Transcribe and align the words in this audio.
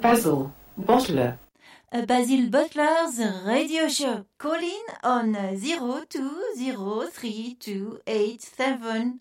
Basil 0.00 0.52
Bottler. 0.78 1.38
Uh, 1.90 2.06
Basil 2.06 2.48
Butler's 2.50 3.18
radio 3.44 3.88
show. 3.88 4.26
Call 4.38 4.54
in 4.62 4.84
on 5.02 5.56
zero 5.56 6.04
two 6.08 6.54
zero 6.56 7.06
three 7.10 7.56
two 7.58 8.00
eight 8.06 8.42
seven. 8.42 9.20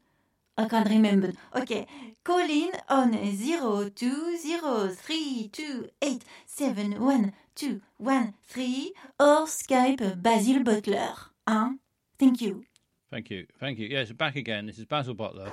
I 0.57 0.67
can't 0.67 0.89
remember. 0.89 1.33
Okay, 1.55 1.87
call 2.23 2.49
in 2.49 2.71
on 2.89 3.13
zero 3.35 3.89
two 3.89 4.37
zero 4.37 4.89
three 4.89 5.49
two 5.51 5.89
eight 6.01 6.23
seven 6.45 6.99
one 7.03 7.33
two 7.55 7.81
one 7.97 8.33
three 8.47 8.93
or 9.19 9.45
Skype 9.47 10.21
Basil 10.21 10.63
Butler. 10.63 11.13
Huh? 11.47 11.71
Thank 12.19 12.41
you. 12.41 12.65
Thank 13.09 13.29
you. 13.29 13.47
Thank 13.59 13.79
you. 13.79 13.87
Yes, 13.87 14.11
back 14.11 14.35
again. 14.35 14.65
This 14.67 14.77
is 14.77 14.85
Basil 14.85 15.13
Butler. 15.13 15.51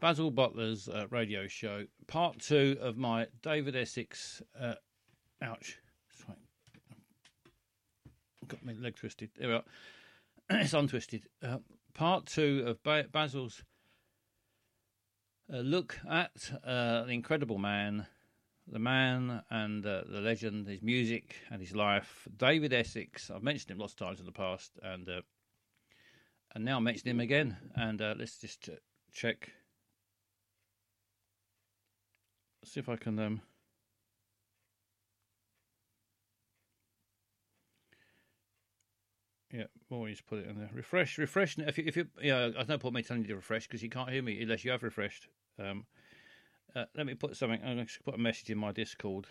Basil 0.00 0.30
Butler's 0.30 0.88
uh, 0.88 1.06
radio 1.10 1.46
show, 1.46 1.84
part 2.06 2.38
two 2.38 2.76
of 2.80 2.96
my 2.96 3.26
David 3.42 3.76
Essex. 3.76 4.42
Uh, 4.58 4.74
ouch. 5.42 5.78
Sorry. 6.24 6.38
Got 8.48 8.64
my 8.64 8.72
leg 8.72 8.96
twisted. 8.96 9.30
There 9.38 9.48
we 9.48 9.54
are. 9.54 9.64
it's 10.50 10.74
untwisted. 10.74 11.24
Uh, 11.42 11.58
part 11.94 12.26
two 12.26 12.64
of 12.66 12.82
ba- 12.82 13.06
Basil's 13.12 13.62
uh, 15.52 15.58
look 15.58 15.98
at 16.08 16.50
uh, 16.64 17.04
the 17.04 17.12
incredible 17.12 17.58
man, 17.58 18.06
the 18.66 18.78
man 18.78 19.42
and 19.50 19.84
uh, 19.84 20.02
the 20.08 20.20
legend, 20.20 20.66
his 20.66 20.82
music 20.82 21.36
and 21.50 21.60
his 21.60 21.74
life, 21.74 22.26
David 22.36 22.72
Essex. 22.72 23.30
I've 23.30 23.42
mentioned 23.42 23.72
him 23.72 23.78
lots 23.78 23.92
of 23.92 23.98
times 23.98 24.20
in 24.20 24.26
the 24.26 24.32
past, 24.32 24.78
and 24.82 25.08
uh, 25.08 25.20
and 26.54 26.64
now 26.64 26.78
I'm 26.78 26.84
mentioning 26.84 27.16
him 27.16 27.20
again. 27.20 27.56
And 27.74 28.00
uh, 28.00 28.14
let's 28.18 28.38
just 28.38 28.62
ch- 28.62 28.70
check, 29.12 29.50
see 32.64 32.80
if 32.80 32.88
I 32.88 32.96
can. 32.96 33.18
Um, 33.18 33.42
Yeah, 39.52 39.64
always 39.90 40.20
put 40.20 40.38
it 40.38 40.46
in 40.46 40.58
there. 40.58 40.70
Refresh, 40.72 41.18
refresh. 41.18 41.58
If 41.58 41.76
you, 41.76 41.84
if 41.86 41.96
you, 41.96 42.06
yeah, 42.22 42.48
there's 42.48 42.68
no 42.68 42.78
point 42.78 42.94
me 42.94 43.02
telling 43.02 43.22
you 43.22 43.28
to 43.28 43.36
refresh 43.36 43.66
because 43.66 43.82
you 43.82 43.90
can't 43.90 44.08
hear 44.08 44.22
me 44.22 44.40
unless 44.40 44.64
you 44.64 44.70
have 44.70 44.84
refreshed. 44.84 45.26
Um, 45.58 45.86
uh, 46.76 46.84
let 46.96 47.04
me 47.04 47.14
put 47.14 47.36
something. 47.36 47.60
I'm 47.64 47.74
going 47.74 47.86
to 47.86 48.02
put 48.04 48.14
a 48.14 48.18
message 48.18 48.50
in 48.50 48.58
my 48.58 48.70
Discord 48.70 49.26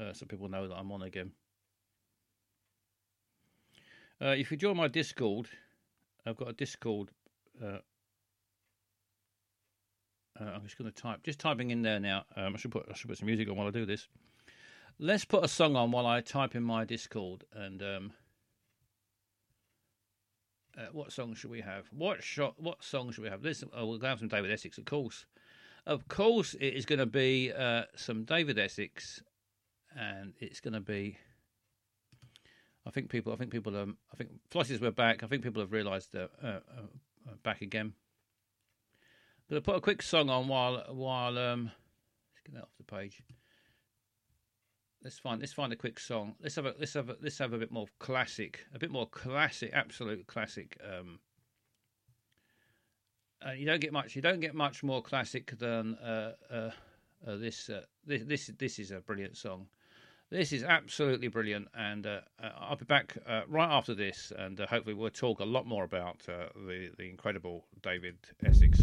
uh, 0.00 0.12
so 0.12 0.26
people 0.26 0.48
know 0.48 0.68
that 0.68 0.76
I'm 0.76 0.92
on 0.92 1.02
again. 1.02 1.32
Uh, 4.20 4.34
if 4.38 4.52
you 4.52 4.56
join 4.56 4.76
my 4.76 4.86
Discord, 4.86 5.48
I've 6.24 6.36
got 6.36 6.48
a 6.48 6.52
Discord. 6.52 7.10
Uh, 10.40 10.44
uh, 10.44 10.50
I'm 10.54 10.62
just 10.62 10.78
going 10.78 10.90
to 10.90 11.02
type, 11.02 11.22
just 11.22 11.38
typing 11.38 11.70
in 11.70 11.82
there 11.82 12.00
now. 12.00 12.24
Um, 12.36 12.54
I 12.54 12.58
should 12.58 12.70
put, 12.70 12.86
I 12.90 12.94
should 12.94 13.08
put 13.08 13.18
some 13.18 13.26
music 13.26 13.48
on 13.48 13.56
while 13.56 13.66
I 13.66 13.70
do 13.70 13.86
this. 13.86 14.08
Let's 14.98 15.24
put 15.24 15.44
a 15.44 15.48
song 15.48 15.76
on 15.76 15.90
while 15.90 16.06
I 16.06 16.20
type 16.20 16.54
in 16.54 16.62
my 16.62 16.84
Discord 16.84 17.44
and. 17.52 17.82
Um, 17.82 18.12
uh, 20.76 20.86
what 20.92 21.10
song 21.10 21.34
should 21.34 21.50
we 21.50 21.60
have? 21.60 21.86
What 21.90 22.22
shot? 22.22 22.54
What 22.56 22.84
song 22.84 23.10
should 23.10 23.24
we 23.24 23.30
have? 23.30 23.42
This 23.42 23.64
oh, 23.74 23.86
we'll 23.86 24.00
have 24.00 24.20
some 24.20 24.28
David 24.28 24.52
Essex, 24.52 24.78
of 24.78 24.84
course. 24.84 25.26
Of 25.86 26.06
course, 26.06 26.54
it 26.54 26.74
is 26.74 26.86
going 26.86 27.00
to 27.00 27.06
be 27.06 27.52
uh, 27.52 27.84
some 27.96 28.24
David 28.24 28.60
Essex, 28.60 29.20
and 29.96 30.34
it's 30.38 30.60
going 30.60 30.74
to 30.74 30.80
be. 30.80 31.18
I 32.86 32.90
think 32.90 33.08
people. 33.08 33.32
I 33.32 33.36
think 33.36 33.50
people. 33.50 33.76
Um, 33.76 33.96
I 34.12 34.16
think 34.16 34.30
Flossies 34.52 34.80
were 34.80 34.92
back. 34.92 35.24
I 35.24 35.26
think 35.26 35.42
people 35.42 35.60
have 35.62 35.72
realised 35.72 36.12
they're 36.12 36.28
uh, 36.40 36.60
uh, 36.70 37.32
back 37.42 37.60
again. 37.60 37.94
To 39.50 39.60
put 39.60 39.76
a 39.76 39.80
quick 39.80 40.02
song 40.02 40.30
on 40.30 40.48
while 40.48 40.84
while 40.90 41.38
um. 41.38 41.70
Let's 42.34 42.42
get 42.44 42.54
that 42.54 42.62
off 42.62 42.76
the 42.78 42.84
page 42.84 43.22
let's 45.02 45.18
find 45.18 45.40
let's 45.40 45.52
find 45.52 45.72
a 45.72 45.76
quick 45.76 45.98
song. 45.98 46.34
Let's 46.42 46.56
have 46.56 46.66
a 46.66 46.74
let's 46.78 46.94
have 46.94 47.08
a 47.08 47.16
let's 47.22 47.38
have 47.38 47.52
a 47.52 47.58
bit 47.58 47.70
more 47.70 47.86
classic, 47.98 48.66
a 48.74 48.78
bit 48.78 48.90
more 48.90 49.06
classic, 49.06 49.70
absolute 49.72 50.26
classic. 50.26 50.78
Um, 50.84 51.18
uh, 53.46 53.52
you 53.52 53.66
don't 53.66 53.80
get 53.80 53.92
much. 53.92 54.16
You 54.16 54.22
don't 54.22 54.40
get 54.40 54.54
much 54.54 54.82
more 54.82 55.02
classic 55.02 55.56
than 55.58 55.94
uh, 55.96 56.32
uh, 56.50 56.70
uh 57.26 57.36
this, 57.36 57.70
uh, 57.70 57.82
this. 58.04 58.22
This 58.24 58.50
this 58.58 58.78
is 58.78 58.90
a 58.90 59.00
brilliant 59.00 59.36
song. 59.36 59.68
This 60.30 60.52
is 60.52 60.62
absolutely 60.62 61.28
brilliant, 61.28 61.68
and 61.74 62.06
uh, 62.06 62.20
I'll 62.58 62.76
be 62.76 62.84
back 62.84 63.16
right 63.48 63.70
after 63.70 63.94
this, 63.94 64.30
and 64.36 64.58
hopefully 64.58 64.94
we'll 64.94 65.08
talk 65.08 65.40
a 65.40 65.44
lot 65.44 65.66
more 65.66 65.84
about 65.84 66.18
the 66.18 66.90
the 66.98 67.08
incredible 67.08 67.64
David 67.80 68.18
Essex. 68.44 68.80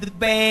The 0.00 0.06
sky 0.06 0.43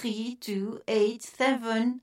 02032887. 0.00 2.00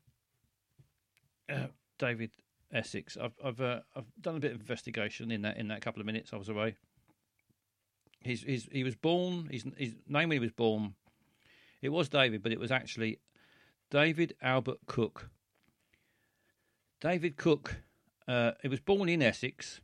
uh, 1.50 1.67
David 1.99 2.31
Essex. 2.73 3.17
I've 3.20 3.35
I've 3.44 3.61
uh, 3.61 3.81
I've 3.94 4.11
done 4.20 4.37
a 4.37 4.41
bit 4.41 4.52
of 4.52 4.61
investigation 4.61 5.31
in 5.31 5.43
that 5.43 5.56
in 5.56 5.69
that 5.69 5.81
couple 5.81 6.00
of 6.00 6.06
minutes 6.06 6.32
I 6.32 6.37
was 6.37 6.49
away. 6.49 6.76
He's, 8.20 8.43
he's 8.43 8.69
he 8.73 8.85
was 8.85 8.94
born. 8.94 9.49
His 9.50 9.64
his 9.76 9.94
name 10.08 10.29
when 10.29 10.37
he 10.37 10.38
was 10.41 10.52
born, 10.52 10.94
it 11.82 11.91
was 11.91 12.08
David, 12.08 12.43
but 12.43 12.52
it 12.52 12.58
was 12.58 12.73
actually 12.73 13.19
David 13.91 14.35
Albert 14.41 14.79
Cook. 14.87 15.31
David 17.00 17.37
Cook. 17.37 17.76
Uh, 18.26 18.52
he 18.62 18.69
was 18.69 18.81
born 18.81 19.11
in 19.11 19.20
Essex, 19.23 19.82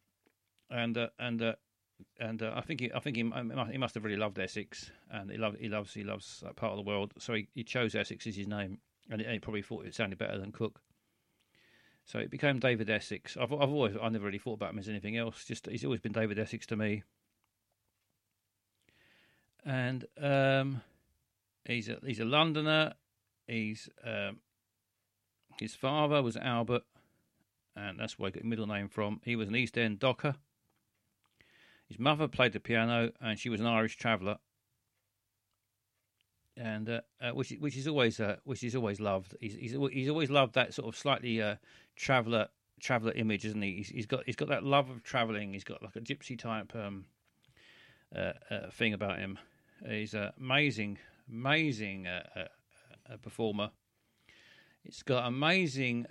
and 0.70 0.96
uh, 0.96 1.08
and 1.18 1.42
uh, 1.42 1.52
and 2.18 2.42
uh, 2.42 2.52
I 2.56 2.62
think 2.62 2.80
he, 2.80 2.90
I 2.92 3.00
think 3.00 3.16
he, 3.16 3.22
he 3.70 3.78
must 3.78 3.94
have 3.94 4.04
really 4.04 4.16
loved 4.16 4.38
Essex, 4.38 4.90
and 5.10 5.30
he 5.30 5.36
loves 5.36 5.58
he 5.60 5.68
loves 5.68 5.92
he 5.92 6.04
loves 6.04 6.40
that 6.40 6.56
part 6.56 6.72
of 6.72 6.78
the 6.78 6.90
world. 6.90 7.12
So 7.18 7.34
he, 7.34 7.48
he 7.54 7.64
chose 7.64 7.94
Essex 7.94 8.26
as 8.26 8.36
his 8.36 8.48
name, 8.48 8.78
and 9.10 9.20
he 9.20 9.38
probably 9.38 9.60
thought 9.60 9.84
it 9.84 9.94
sounded 9.94 10.18
better 10.18 10.38
than 10.38 10.52
Cook. 10.52 10.80
So 12.04 12.18
it 12.18 12.30
became 12.30 12.58
David 12.58 12.90
Essex. 12.90 13.36
I've 13.36 13.52
I've 13.52 13.70
always 13.70 13.96
I 14.00 14.08
never 14.08 14.26
really 14.26 14.38
thought 14.38 14.54
about 14.54 14.70
him 14.72 14.78
as 14.78 14.88
anything 14.88 15.16
else. 15.16 15.44
Just 15.44 15.66
he's 15.66 15.84
always 15.84 16.00
been 16.00 16.12
David 16.12 16.38
Essex 16.38 16.66
to 16.66 16.76
me. 16.76 17.02
And 19.64 20.06
um, 20.20 20.82
he's 21.64 21.88
a 21.88 21.98
he's 22.04 22.20
a 22.20 22.24
Londoner. 22.24 22.94
He's 23.46 23.88
um, 24.04 24.38
his 25.58 25.74
father 25.74 26.22
was 26.22 26.36
Albert, 26.36 26.82
and 27.76 27.98
that's 27.98 28.18
where 28.18 28.28
I 28.28 28.30
get 28.30 28.44
middle 28.44 28.66
name 28.66 28.88
from. 28.88 29.20
He 29.24 29.36
was 29.36 29.48
an 29.48 29.56
East 29.56 29.76
End 29.76 29.98
docker. 29.98 30.36
His 31.86 31.98
mother 31.98 32.28
played 32.28 32.52
the 32.52 32.60
piano, 32.60 33.10
and 33.20 33.38
she 33.38 33.48
was 33.48 33.60
an 33.60 33.66
Irish 33.66 33.96
traveller, 33.96 34.38
and 36.60 36.88
uh, 36.90 37.00
uh, 37.22 37.30
which 37.30 37.50
which 37.58 37.76
is 37.76 37.88
always 37.88 38.20
uh, 38.20 38.36
which 38.44 38.62
is 38.62 38.76
always 38.76 39.00
loved. 39.00 39.34
He's, 39.40 39.54
he's 39.54 39.76
he's 39.92 40.08
always 40.08 40.30
loved 40.30 40.54
that 40.54 40.74
sort 40.74 40.88
of 40.88 40.96
slightly 40.96 41.40
uh, 41.40 41.56
traveller 41.96 42.48
traveller 42.80 43.12
image, 43.12 43.46
isn't 43.46 43.62
he? 43.62 43.76
He's, 43.76 43.88
he's 43.88 44.06
got 44.06 44.24
he's 44.26 44.36
got 44.36 44.48
that 44.48 44.62
love 44.62 44.90
of 44.90 45.02
travelling. 45.02 45.54
He's 45.54 45.64
got 45.64 45.82
like 45.82 45.96
a 45.96 46.00
gypsy 46.00 46.38
type 46.38 46.74
um, 46.76 47.06
uh, 48.14 48.32
uh, 48.50 48.70
thing 48.70 48.92
about 48.92 49.18
him. 49.18 49.38
He's 49.88 50.12
an 50.12 50.30
amazing 50.38 50.98
amazing 51.30 52.06
performer. 53.22 53.70
It's 54.84 55.02
got 55.02 55.26
amazing 55.26 56.06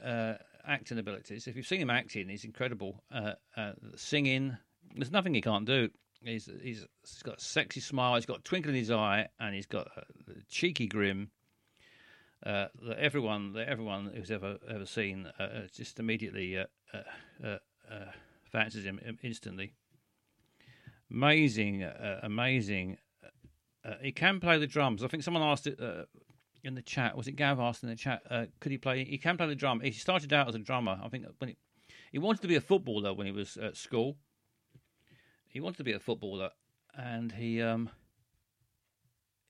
acting 0.65 0.97
abilities. 0.97 1.47
If 1.47 1.55
you've 1.55 1.67
seen 1.67 1.81
him 1.81 1.91
acting, 1.91 2.27
he's 2.27 2.43
incredible. 2.43 3.03
singing 3.95 4.57
there's 4.95 5.11
nothing 5.11 5.35
he 5.35 5.41
can't 5.41 5.65
do. 5.65 5.89
He's, 6.23 6.49
he's 6.61 6.85
he's 7.01 7.23
got 7.23 7.37
a 7.37 7.41
sexy 7.41 7.79
smile. 7.79 8.15
He's 8.15 8.25
got 8.25 8.39
a 8.39 8.43
twinkle 8.43 8.69
in 8.69 8.75
his 8.75 8.91
eye, 8.91 9.27
and 9.39 9.55
he's 9.55 9.65
got 9.65 9.87
a 9.95 10.03
cheeky 10.49 10.87
grin. 10.87 11.29
Uh, 12.45 12.67
that 12.87 12.97
everyone 12.97 13.53
that 13.53 13.67
everyone 13.67 14.11
who's 14.13 14.31
ever 14.31 14.57
ever 14.69 14.85
seen 14.85 15.29
uh, 15.39 15.43
uh 15.43 15.61
just 15.73 15.99
immediately 15.99 16.57
uh, 16.57 16.63
uh, 17.43 17.57
uh, 17.91 18.05
fancies 18.51 18.85
him 18.85 18.99
instantly. 19.21 19.73
Amazing, 21.11 21.83
amazing. 22.21 22.97
he 24.01 24.11
can 24.11 24.39
play 24.39 24.59
the 24.59 24.67
drums. 24.67 25.03
I 25.03 25.07
think 25.07 25.23
someone 25.23 25.41
asked 25.41 25.65
it 25.65 25.79
in 26.63 26.75
the 26.75 26.83
chat. 26.83 27.17
Was 27.17 27.27
it 27.27 27.35
Gav 27.35 27.59
asked 27.59 27.81
in 27.81 27.89
the 27.89 27.95
chat? 27.95 28.21
could 28.59 28.71
he 28.71 28.77
play? 28.77 29.03
He 29.05 29.17
can 29.17 29.35
play 29.35 29.47
the 29.47 29.55
drum. 29.55 29.79
He 29.79 29.91
started 29.91 30.31
out 30.33 30.47
as 30.47 30.55
a 30.55 30.59
drummer. 30.59 30.99
I 31.03 31.09
think 31.09 31.25
when 31.39 31.49
he, 31.49 31.57
he 32.11 32.19
wanted 32.19 32.41
to 32.43 32.47
be 32.47 32.57
a 32.57 32.61
footballer 32.61 33.13
when 33.13 33.25
he 33.25 33.33
was 33.33 33.57
at 33.57 33.75
school 33.75 34.17
he 35.49 35.59
wanted 35.59 35.77
to 35.77 35.83
be 35.83 35.91
a 35.91 35.99
footballer, 35.99 36.51
and 36.95 37.33
he 37.33 37.61
um 37.61 37.89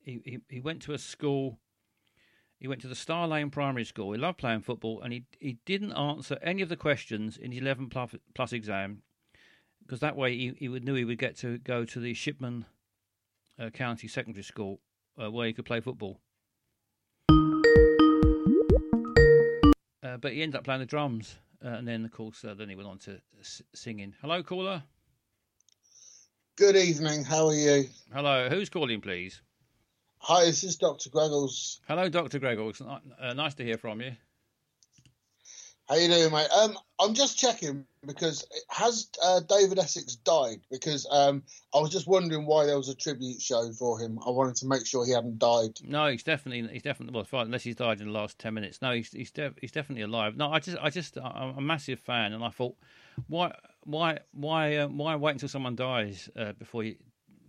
he, 0.02 0.22
he, 0.26 0.40
he 0.50 0.60
went 0.62 0.82
to 0.84 0.94
a 0.94 0.98
school. 0.98 1.60
He 2.58 2.68
went 2.68 2.82
to 2.82 2.88
the 2.88 2.96
Star 2.96 3.28
Lane 3.28 3.52
Primary 3.52 3.86
School. 3.86 4.12
He 4.12 4.18
loved 4.18 4.38
playing 4.38 4.62
football, 4.62 5.02
and 5.02 5.14
he 5.14 5.26
he 5.40 5.58
didn't 5.66 5.92
answer 5.94 6.40
any 6.42 6.62
of 6.62 6.70
the 6.70 6.78
questions 6.78 7.38
in 7.38 7.52
the 7.52 7.58
eleven 7.60 7.90
plus, 7.90 8.16
plus 8.34 8.54
exam 8.54 9.04
because 9.90 10.00
that 10.00 10.16
way 10.16 10.38
he, 10.38 10.54
he 10.58 10.70
would 10.70 10.86
knew 10.86 10.94
he 10.94 11.04
would 11.04 11.18
get 11.18 11.36
to 11.36 11.58
go 11.58 11.84
to 11.84 12.00
the 12.00 12.14
Shipman 12.14 12.66
uh, 13.60 13.72
County 13.72 14.08
Secondary 14.08 14.44
School 14.44 14.80
uh, 15.22 15.32
where 15.32 15.48
he 15.48 15.54
could 15.54 15.66
play 15.66 15.80
football. 15.82 16.20
Uh, 20.02 20.18
but 20.18 20.32
he 20.34 20.44
ended 20.44 20.56
up 20.56 20.64
playing 20.64 20.80
the 20.80 20.86
drums, 20.86 21.38
uh, 21.64 21.70
and 21.70 21.88
then 21.88 22.06
of 22.06 22.12
course 22.12 22.46
uh, 22.46 22.54
then 22.54 22.70
he 22.70 22.76
went 22.76 22.88
on 22.88 23.00
to 23.00 23.20
s- 23.40 23.62
singing. 23.74 24.14
Hello, 24.22 24.44
caller. 24.44 24.84
Good 26.60 26.76
evening. 26.76 27.24
How 27.24 27.48
are 27.48 27.54
you? 27.54 27.86
Hello. 28.14 28.50
Who's 28.50 28.68
calling, 28.68 29.00
please? 29.00 29.42
Hi, 30.18 30.44
this 30.44 30.66
is 30.66 30.76
Dr. 30.76 31.10
Greggles. 31.10 31.80
Hello, 31.88 32.10
Dr. 32.10 32.38
Greggles. 32.38 32.82
Uh, 32.82 33.34
nice 33.34 33.54
to 33.54 33.64
hear 33.64 33.78
from 33.78 34.02
you. 34.02 34.12
How 35.88 35.96
you 35.96 36.10
doing, 36.10 36.34
mate? 36.34 36.50
Um, 36.52 36.78
I'm 37.00 37.14
just 37.14 37.40
checking 37.40 37.86
because 38.06 38.46
has 38.68 39.08
uh, 39.24 39.40
David 39.40 39.80
Essex 39.80 40.16
died? 40.18 40.60
Because 40.70 41.08
um, 41.10 41.44
I 41.74 41.80
was 41.80 41.92
just 41.92 42.08
wondering 42.08 42.46
why 42.46 42.66
there 42.66 42.76
was 42.76 42.90
a 42.90 42.96
tribute 42.96 43.42
show 43.42 43.72
for 43.72 43.98
him. 43.98 44.20
I 44.28 44.30
wanted 44.30 44.58
to 44.58 44.68
make 44.68 44.86
sure 44.86 45.06
he 45.06 45.14
hadn't 45.14 45.40
died. 45.40 45.80
No, 45.82 46.08
he's 46.08 46.24
definitely 46.24 46.68
he's 46.74 46.84
definitely 46.84 47.16
well, 47.16 47.24
fine, 47.24 47.46
unless 47.46 47.64
he's 47.64 47.78
died 47.78 48.02
in 48.02 48.08
the 48.08 48.14
last 48.14 48.38
ten 48.38 48.54
minutes. 48.54 48.82
No, 48.82 48.92
he's 48.92 49.14
he's, 49.14 49.32
de- 49.32 49.56
he's 49.62 49.72
definitely 49.72 50.04
alive. 50.04 50.36
No, 50.36 50.52
I 50.52 50.60
just 50.60 50.78
I 50.82 50.90
just 50.90 51.18
I'm 51.18 51.58
a 51.58 51.62
massive 51.62 52.02
fan, 52.02 52.34
and 52.34 52.44
I 52.44 52.50
thought 52.50 52.76
why 53.28 53.56
why 53.84 54.20
why 54.32 54.76
uh, 54.78 54.88
why 54.88 55.16
wait 55.16 55.32
until 55.34 55.50
someone 55.50 55.76
dies 55.76 56.30
uh, 56.36 56.54
before 56.54 56.84
you 56.84 56.96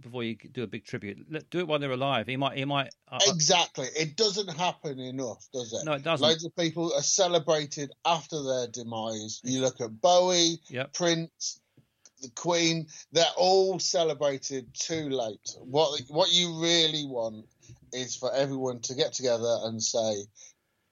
before 0.00 0.24
you 0.24 0.36
do 0.52 0.62
a 0.62 0.66
big 0.66 0.84
tribute? 0.84 1.26
Let, 1.30 1.50
do 1.50 1.58
it 1.58 1.68
while 1.68 1.78
they're 1.78 1.90
alive. 1.90 2.26
He 2.26 2.36
might 2.36 2.56
he 2.56 2.64
might 2.64 2.88
uh, 3.10 3.16
uh 3.16 3.32
exactly. 3.32 3.86
It 3.96 4.16
doesn't 4.16 4.48
happen 4.48 4.98
enough, 4.98 5.46
does 5.52 5.72
it? 5.72 5.84
No, 5.84 5.92
it 5.92 6.02
doesn't. 6.02 6.26
Loads 6.26 6.44
of 6.44 6.54
people 6.56 6.92
are 6.94 7.02
celebrated 7.02 7.92
after 8.04 8.42
their 8.42 8.66
demise. 8.68 9.40
You 9.44 9.60
look 9.60 9.80
at 9.80 10.00
Bowie, 10.00 10.58
yep. 10.68 10.92
Prince, 10.94 11.60
the 12.22 12.30
Queen. 12.30 12.86
They're 13.12 13.24
all 13.36 13.78
celebrated 13.78 14.68
too 14.74 15.08
late. 15.10 15.56
What 15.60 16.00
what 16.08 16.32
you 16.32 16.60
really 16.60 17.04
want 17.06 17.46
is 17.92 18.16
for 18.16 18.32
everyone 18.32 18.80
to 18.80 18.94
get 18.94 19.12
together 19.12 19.58
and 19.64 19.82
say, 19.82 20.24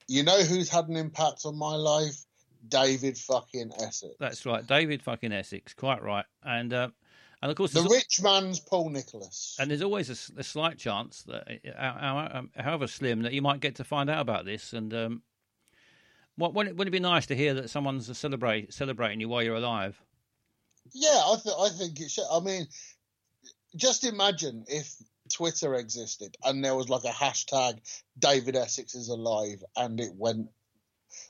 you 0.07 0.23
know 0.23 0.41
who's 0.41 0.69
had 0.69 0.87
an 0.87 0.97
impact 0.97 1.41
on 1.45 1.57
my 1.57 1.75
life? 1.75 2.15
David 2.67 3.17
fucking 3.17 3.71
Essex. 3.81 4.15
That's 4.19 4.45
right, 4.45 4.65
David 4.65 5.01
fucking 5.01 5.31
Essex. 5.31 5.73
Quite 5.73 6.01
right. 6.03 6.25
And 6.43 6.73
uh, 6.73 6.89
and 7.41 7.51
of 7.51 7.57
course, 7.57 7.71
the 7.71 7.83
rich 7.83 8.21
man's 8.21 8.59
Paul 8.59 8.89
Nicholas. 8.89 9.55
And 9.59 9.71
there's 9.71 9.81
always 9.81 10.09
a, 10.09 10.39
a 10.39 10.43
slight 10.43 10.77
chance 10.77 11.23
that, 11.23 11.61
uh, 11.77 12.41
however 12.61 12.87
slim, 12.87 13.21
that 13.21 13.33
you 13.33 13.41
might 13.41 13.61
get 13.61 13.75
to 13.75 13.83
find 13.83 14.09
out 14.09 14.19
about 14.19 14.45
this. 14.45 14.73
And 14.73 14.93
um, 14.93 15.21
what 16.35 16.53
wouldn't 16.53 16.79
it 16.79 16.91
be 16.91 16.99
nice 16.99 17.27
to 17.27 17.35
hear 17.35 17.53
that 17.55 17.69
someone's 17.69 18.17
celebrate 18.17 18.73
celebrating 18.73 19.21
you 19.21 19.29
while 19.29 19.43
you're 19.43 19.55
alive? 19.55 20.01
Yeah, 20.93 21.09
I 21.09 21.35
think 21.37 21.55
I 21.57 21.69
think 21.69 21.99
it 21.99 22.11
should. 22.11 22.25
I 22.29 22.39
mean, 22.41 22.67
just 23.75 24.03
imagine 24.03 24.65
if 24.67 24.93
Twitter 25.31 25.75
existed 25.75 26.35
and 26.43 26.63
there 26.63 26.75
was 26.75 26.89
like 26.89 27.03
a 27.03 27.15
hashtag 27.15 27.79
David 28.17 28.55
Essex 28.55 28.95
is 28.95 29.09
alive 29.09 29.63
and 29.75 29.99
it 29.99 30.11
went 30.15 30.49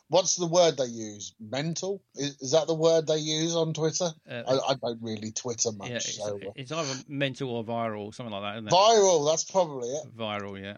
what's 0.07 0.35
the 0.35 0.47
word 0.47 0.77
they 0.77 0.85
use? 0.85 1.33
Mental 1.39 2.01
is, 2.15 2.37
is 2.41 2.51
that 2.51 2.67
the 2.67 2.73
word 2.73 3.07
they 3.07 3.17
use 3.17 3.55
on 3.55 3.73
Twitter? 3.73 4.09
Uh, 4.29 4.43
I, 4.47 4.71
I, 4.71 4.75
don't 4.75 5.01
really 5.01 5.31
Twitter 5.31 5.71
much. 5.71 5.89
Yeah, 5.89 5.95
it's, 5.97 6.17
so. 6.17 6.39
it's, 6.55 6.71
either 6.71 7.03
mental 7.07 7.49
or 7.51 7.63
viral, 7.63 8.13
something 8.13 8.33
like 8.33 8.63
that. 8.63 8.71
Viral, 8.71 9.29
that's 9.29 9.43
probably 9.43 9.89
it. 9.89 10.15
Viral, 10.15 10.61
yeah. 10.61 10.77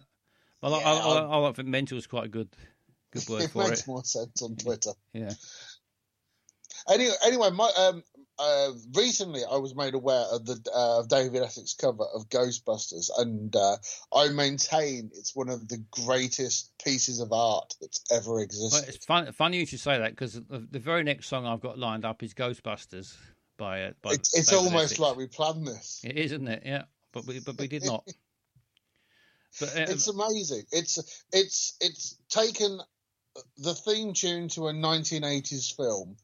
Well, 0.62 0.80
Yeah, 0.80 0.88
I, 0.88 0.94
I, 0.94 1.16
I'm- 1.20 1.44
I, 1.44 1.52
think 1.54 1.68
mental 1.68 1.98
is 1.98 2.08
quite 2.08 2.26
a 2.26 2.30
good 2.30 2.50
good 3.12 3.28
word 3.30 3.42
it 3.44 3.52
for 3.52 3.68
makes 3.68 3.82
it. 3.82 3.88
more 3.88 4.04
sense 4.04 4.42
on 4.42 4.56
Twitter. 4.56 4.92
Yeah. 5.14 5.34
Anyway, 6.90 7.14
anyway, 7.26 7.50
my 7.52 7.70
um, 7.78 8.04
uh, 8.42 8.72
recently 8.96 9.42
I 9.50 9.58
was 9.58 9.76
made 9.76 9.94
aware 9.94 10.26
of 10.32 10.46
the 10.46 10.60
uh, 10.76 11.00
of 11.00 11.08
David 11.08 11.44
Essex 11.44 11.74
cover 11.76 12.04
of 12.16 12.28
Ghostbusters, 12.30 13.10
and 13.18 13.56
uh, 13.56 13.78
I 14.14 14.30
maintain 14.30 15.12
it's 15.14 15.36
one 15.36 15.50
of 15.50 15.68
the 15.68 15.78
greatest 15.92 16.72
pieces 16.84 17.20
of 17.20 17.32
art 17.32 17.74
that's 17.80 18.02
ever 18.12 18.32
Well, 18.34 18.40
existed. 18.44 18.90
it's 18.96 19.06
fun, 19.06 19.32
funny 19.34 19.60
you 19.60 19.66
should 19.66 19.80
say 19.80 20.00
that 20.00 20.12
because 20.12 20.34
the, 20.34 20.68
the 20.72 20.80
very 20.80 21.04
next 21.04 21.28
song 21.28 21.46
I've 21.46 21.62
got 21.62 21.78
lined 21.78 22.04
up 22.06 22.24
is 22.24 22.34
Ghostbusters 22.34 23.16
by 23.58 23.84
uh, 23.84 23.92
by. 24.02 24.14
it's 24.14 24.38
it's 24.38 24.52
almost 24.54 24.86
Essex. 24.86 25.00
like 25.00 25.16
we 25.18 25.28
planned 25.28 25.68
this. 25.68 26.02
it 26.04 26.18
is, 26.18 26.32
isn't 26.32 26.48
it? 26.48 26.64
Yeah, 26.66 26.84
but 27.14 27.26
we 27.28 27.40
but 27.40 27.58
we 27.60 27.68
did 27.68 27.86
not. 27.86 28.04
But 29.60 29.70
uh, 29.76 29.86
It's 29.90 30.08
amazing. 30.08 30.64
It's 30.72 31.24
it's 31.34 31.76
it's 31.82 32.16
taken 32.30 32.80
the 33.58 33.74
theme 33.76 34.14
tune 34.14 34.48
to 34.50 34.70
a 34.70 34.74
1980s 34.74 35.76
film, 35.76 36.16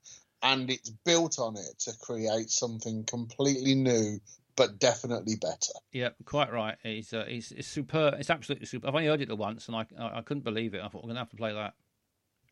and 0.41 0.70
it's 0.70 0.89
built 0.89 1.39
on 1.39 1.56
it 1.58 1.79
to 1.79 1.94
create 2.00 2.50
something 2.50 3.03
completely 3.06 3.75
new, 3.75 4.20
but 4.56 4.79
definitely 4.79 5.36
better. 5.36 5.74
yeah, 5.91 6.10
quite 6.25 6.51
right. 6.51 6.77
It's 6.84 7.13
uh, 7.13 7.25
it's, 7.27 7.51
it's 7.51 7.67
superb. 7.67 8.15
It's 8.20 8.29
absolutely 8.29 8.67
super. 8.67 8.88
I've 8.88 8.96
only 8.96 9.08
heard 9.08 9.22
it 9.22 9.27
the 9.27 9.36
once, 9.36 9.67
and 9.67 9.75
I 9.75 9.86
I, 10.00 10.20
I 10.20 10.22
couldn't 10.22 10.44
believe 10.44 10.74
it. 10.74 10.82
I 10.82 10.88
thought 10.88 11.03
we're 11.03 11.10
gonna 11.10 11.20
have 11.20 11.29
to 11.29 11.36
play 11.36 11.53
that. 11.53 11.74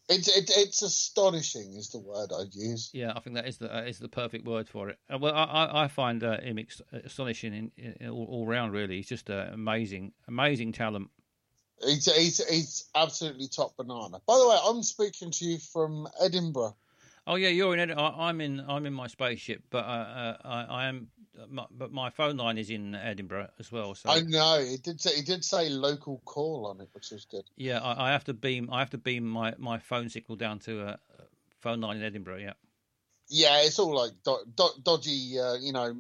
It's 0.07 0.27
it, 0.27 0.51
it's 0.55 0.83
astonishing, 0.83 1.73
is 1.73 1.89
the 1.89 1.99
word 1.99 2.29
I'd 2.31 2.53
use. 2.53 2.91
Yeah, 2.93 3.13
I 3.15 3.19
think 3.21 3.35
that 3.37 3.47
is 3.47 3.57
the 3.57 3.75
uh, 3.75 3.81
is 3.81 3.97
the 3.97 4.07
perfect 4.07 4.45
word 4.45 4.69
for 4.69 4.89
it. 4.89 4.99
Uh, 5.11 5.17
well, 5.17 5.33
I 5.33 5.43
I, 5.43 5.83
I 5.83 5.87
find 5.87 6.23
uh, 6.23 6.39
him 6.41 6.59
ex- 6.59 6.81
astonishing 6.91 7.71
in, 7.75 7.95
in 7.99 8.09
all, 8.09 8.25
all 8.25 8.45
round. 8.45 8.71
Really, 8.71 8.97
he's 8.97 9.07
just 9.07 9.29
uh, 9.29 9.47
amazing, 9.51 10.11
amazing 10.27 10.73
talent. 10.73 11.09
He's, 11.83 12.05
he's, 12.15 12.47
he's 12.47 12.85
absolutely 12.95 13.47
top 13.49 13.75
banana. 13.75 14.21
By 14.25 14.37
the 14.37 14.47
way, 14.47 14.57
I'm 14.63 14.81
speaking 14.81 15.31
to 15.31 15.45
you 15.45 15.57
from 15.57 16.07
Edinburgh. 16.21 16.75
Oh 17.27 17.35
yeah, 17.35 17.49
you're 17.49 17.73
in. 17.73 17.79
Ed- 17.79 17.97
I, 17.97 18.29
I'm 18.29 18.39
in. 18.41 18.63
I'm 18.67 18.85
in 18.85 18.93
my 18.93 19.07
spaceship, 19.07 19.63
but 19.69 19.85
uh, 19.85 19.89
uh, 19.89 20.37
I, 20.43 20.63
I 20.63 20.85
am. 20.87 21.07
My, 21.49 21.65
but 21.69 21.91
my 21.91 22.09
phone 22.09 22.37
line 22.37 22.57
is 22.57 22.69
in 22.69 22.95
Edinburgh 22.95 23.49
as 23.59 23.71
well. 23.71 23.93
So 23.93 24.09
I 24.09 24.21
know 24.21 24.63
he 24.63 24.77
did 24.77 25.01
say 25.01 25.15
he 25.15 25.21
did 25.21 25.43
say 25.43 25.69
local 25.69 26.21
call 26.23 26.65
on 26.67 26.79
it, 26.81 26.89
which 26.93 27.11
is 27.11 27.25
good. 27.25 27.43
yeah, 27.57 27.79
I, 27.79 28.07
I 28.07 28.11
have 28.11 28.23
to 28.25 28.33
beam. 28.33 28.69
I 28.71 28.79
have 28.79 28.91
to 28.91 28.97
beam 28.97 29.25
my, 29.25 29.53
my 29.57 29.79
phone 29.79 30.07
signal 30.07 30.37
down 30.37 30.59
to 30.59 30.81
a 30.87 30.99
phone 31.59 31.81
line 31.81 31.97
in 31.97 32.03
Edinburgh. 32.03 32.37
Yeah. 32.37 32.53
Yeah, 33.27 33.61
it's 33.61 33.79
all 33.79 33.95
like 33.95 34.11
do, 34.23 34.37
do, 34.55 34.69
dodgy, 34.83 35.39
uh, 35.39 35.55
you 35.55 35.73
know, 35.73 35.95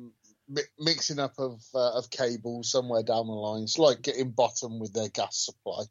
mi- 0.47 0.61
mixing 0.79 1.19
up 1.19 1.33
of 1.39 1.61
uh, 1.73 1.97
of 1.97 2.09
cables 2.11 2.71
somewhere 2.71 3.03
down 3.03 3.27
the 3.27 3.33
line. 3.33 3.63
It's 3.63 3.79
like 3.79 4.03
getting 4.03 4.29
bottom 4.29 4.79
with 4.79 4.93
their 4.93 5.09
gas 5.09 5.35
supply. 5.37 5.83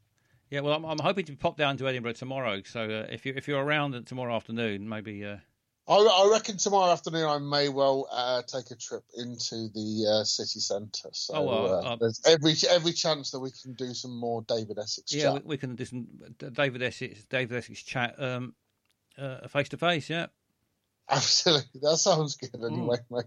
Yeah, 0.50 0.60
well, 0.60 0.74
I'm, 0.74 0.84
I'm 0.84 0.98
hoping 0.98 1.24
to 1.26 1.36
pop 1.36 1.56
down 1.56 1.76
to 1.78 1.88
Edinburgh 1.88 2.12
tomorrow. 2.12 2.62
So 2.64 2.82
uh, 2.82 3.12
if 3.12 3.26
you 3.26 3.32
if 3.36 3.48
you're 3.48 3.62
around 3.62 4.06
tomorrow 4.06 4.34
afternoon, 4.34 4.88
maybe. 4.88 5.24
Uh, 5.24 5.36
I, 5.86 5.96
I 5.96 6.30
reckon 6.32 6.56
tomorrow 6.56 6.90
afternoon 6.90 7.26
I 7.26 7.38
may 7.38 7.68
well 7.68 8.08
uh, 8.10 8.42
take 8.46 8.70
a 8.70 8.74
trip 8.74 9.04
into 9.18 9.68
the 9.74 10.20
uh, 10.20 10.24
city 10.24 10.60
centre. 10.60 11.10
So 11.12 11.34
Oh, 11.34 11.42
well, 11.42 11.74
uh, 11.74 11.92
uh, 11.92 11.96
there's 11.96 12.20
every 12.26 12.54
every 12.70 12.92
chance 12.92 13.30
that 13.32 13.40
we 13.40 13.50
can 13.50 13.74
do 13.74 13.92
some 13.92 14.16
more 14.16 14.42
David 14.42 14.78
Essex 14.78 15.10
chat. 15.10 15.20
yeah, 15.20 15.32
we, 15.34 15.40
we 15.44 15.56
can 15.58 15.74
do 15.74 15.84
some 15.84 16.06
David 16.38 16.82
Essex 16.82 17.24
David 17.24 17.56
Essex 17.58 17.82
chat 17.82 18.14
um 18.18 18.54
face 19.48 19.68
to 19.70 19.76
face. 19.76 20.08
Yeah. 20.08 20.26
Absolutely, 21.10 21.80
that 21.82 21.98
sounds 21.98 22.36
good. 22.36 22.54
Anyway, 22.64 22.96
mate. 23.10 23.24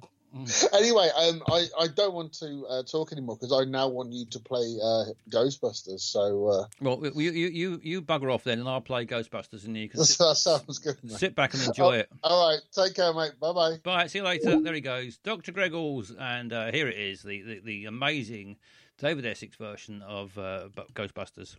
Anyway, 0.74 1.10
um, 1.18 1.42
I, 1.48 1.66
I 1.80 1.88
don't 1.88 2.14
want 2.14 2.34
to 2.40 2.66
uh, 2.70 2.84
talk 2.84 3.12
anymore 3.12 3.38
because 3.40 3.54
I 3.54 3.66
now 3.70 3.88
want 3.88 4.12
you 4.12 4.26
to 4.26 4.40
play 4.40 4.78
uh, 4.84 5.06
Ghostbusters. 5.30 6.02
So 6.02 6.48
uh, 6.48 6.66
Well, 6.82 7.12
you 7.16 7.32
you 7.32 7.80
you 7.84 8.02
bugger 8.02 8.34
off 8.34 8.44
then, 8.44 8.60
and 8.60 8.68
I'll 8.68 8.82
play 8.82 9.06
Ghostbusters, 9.06 9.66
and 9.66 9.76
you 9.78 9.90
can 9.90 10.00
that 10.00 10.06
sit, 10.06 10.38
sounds 10.38 10.80
good. 10.80 10.98
Mate. 11.04 11.14
sit 11.14 11.36
back 11.36 11.54
and 11.54 11.64
enjoy 11.64 11.98
it. 11.98 12.10
All 12.24 12.50
right, 12.50 12.62
take 12.72 12.96
care, 12.96 13.14
mate. 13.14 13.40
Bye 13.40 13.54
bye. 13.54 13.78
Bye. 13.84 14.08
See 14.08 14.20
you 14.20 14.26
later. 14.26 14.60
There 14.62 14.74
he 14.74 14.82
goes, 14.82 15.18
Dr. 15.18 15.52
Greggles, 15.52 16.16
and 16.20 16.52
uh, 16.54 16.72
here 16.72 16.88
it 16.88 16.98
is, 16.98 17.24
the, 17.24 17.42
the 17.42 17.60
the 17.60 17.86
amazing 17.86 18.58
David 18.98 19.26
Essex 19.26 19.56
version 19.58 20.02
of 20.02 20.38
uh, 20.38 20.70
Ghostbusters. 20.94 21.56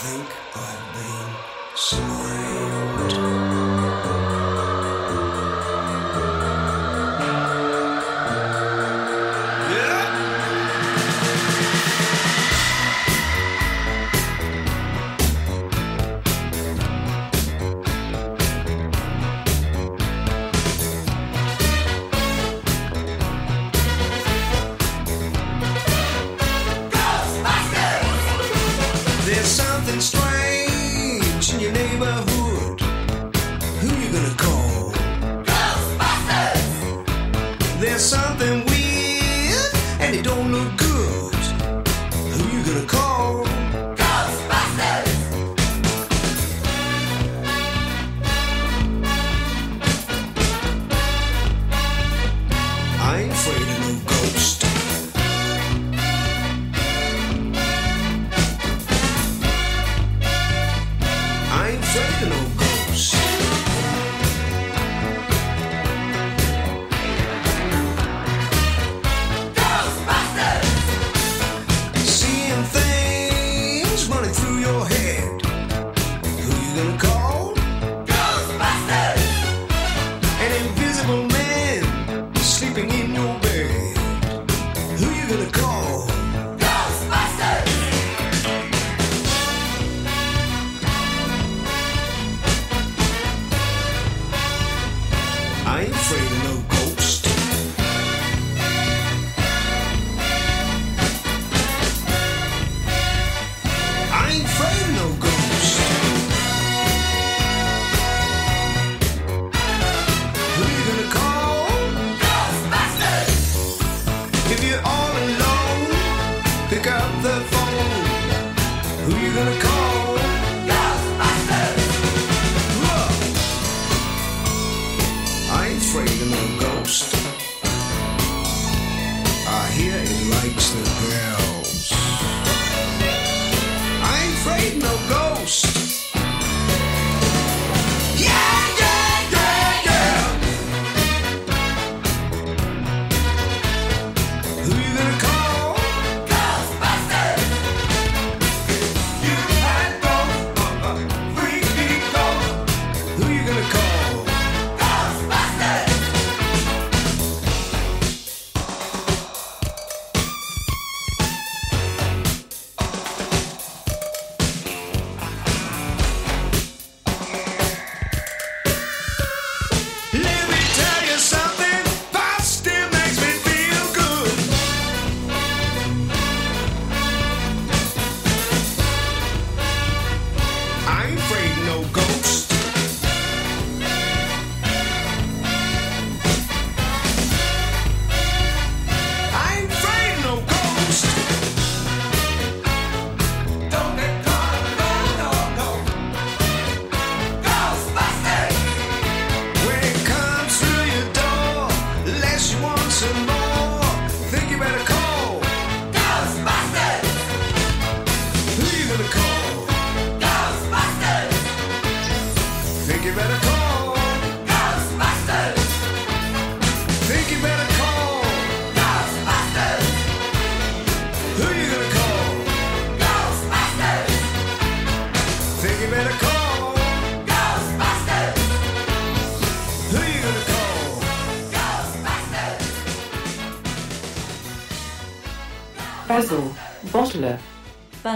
Think 0.00 0.28
I've 0.54 0.94
been 0.94 1.34
slimed. 1.74 2.47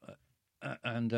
And 0.82 1.12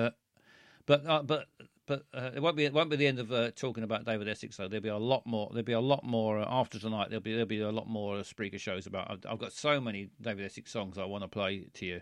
but 0.87 1.07
uh, 1.07 1.23
but 1.23 1.47
but 1.87 2.05
uh, 2.15 2.31
it 2.35 2.41
won't 2.41 2.57
be 2.57 2.65
it 2.65 2.73
won't 2.73 2.91
be 2.91 2.97
the 2.97 3.07
end 3.07 3.19
of 3.19 3.33
uh, 3.33 3.51
talking 3.53 3.85
about 3.85 4.05
David 4.05 4.29
Essex. 4.29 4.57
though. 4.57 4.69
there'll 4.69 4.83
be 4.83 4.89
a 4.89 4.97
lot 4.97 5.27
more. 5.27 5.49
There'll 5.51 5.65
be 5.65 5.73
a 5.73 5.81
lot 5.81 6.05
more 6.05 6.39
uh, 6.39 6.47
after 6.49 6.79
tonight. 6.79 7.09
There'll 7.11 7.23
be 7.23 7.33
there'll 7.33 7.47
be 7.47 7.61
a 7.61 7.71
lot 7.71 7.89
more 7.89 8.19
uh, 8.19 8.23
Spreaker 8.23 8.59
shows 8.59 8.87
about. 8.87 9.11
I've, 9.11 9.33
I've 9.33 9.39
got 9.39 9.53
so 9.53 9.81
many 9.81 10.11
David 10.21 10.45
Essex 10.45 10.71
songs 10.71 10.99
I 10.99 11.05
want 11.05 11.25
to 11.25 11.29
play 11.29 11.67
to 11.75 11.87
you. 11.87 12.01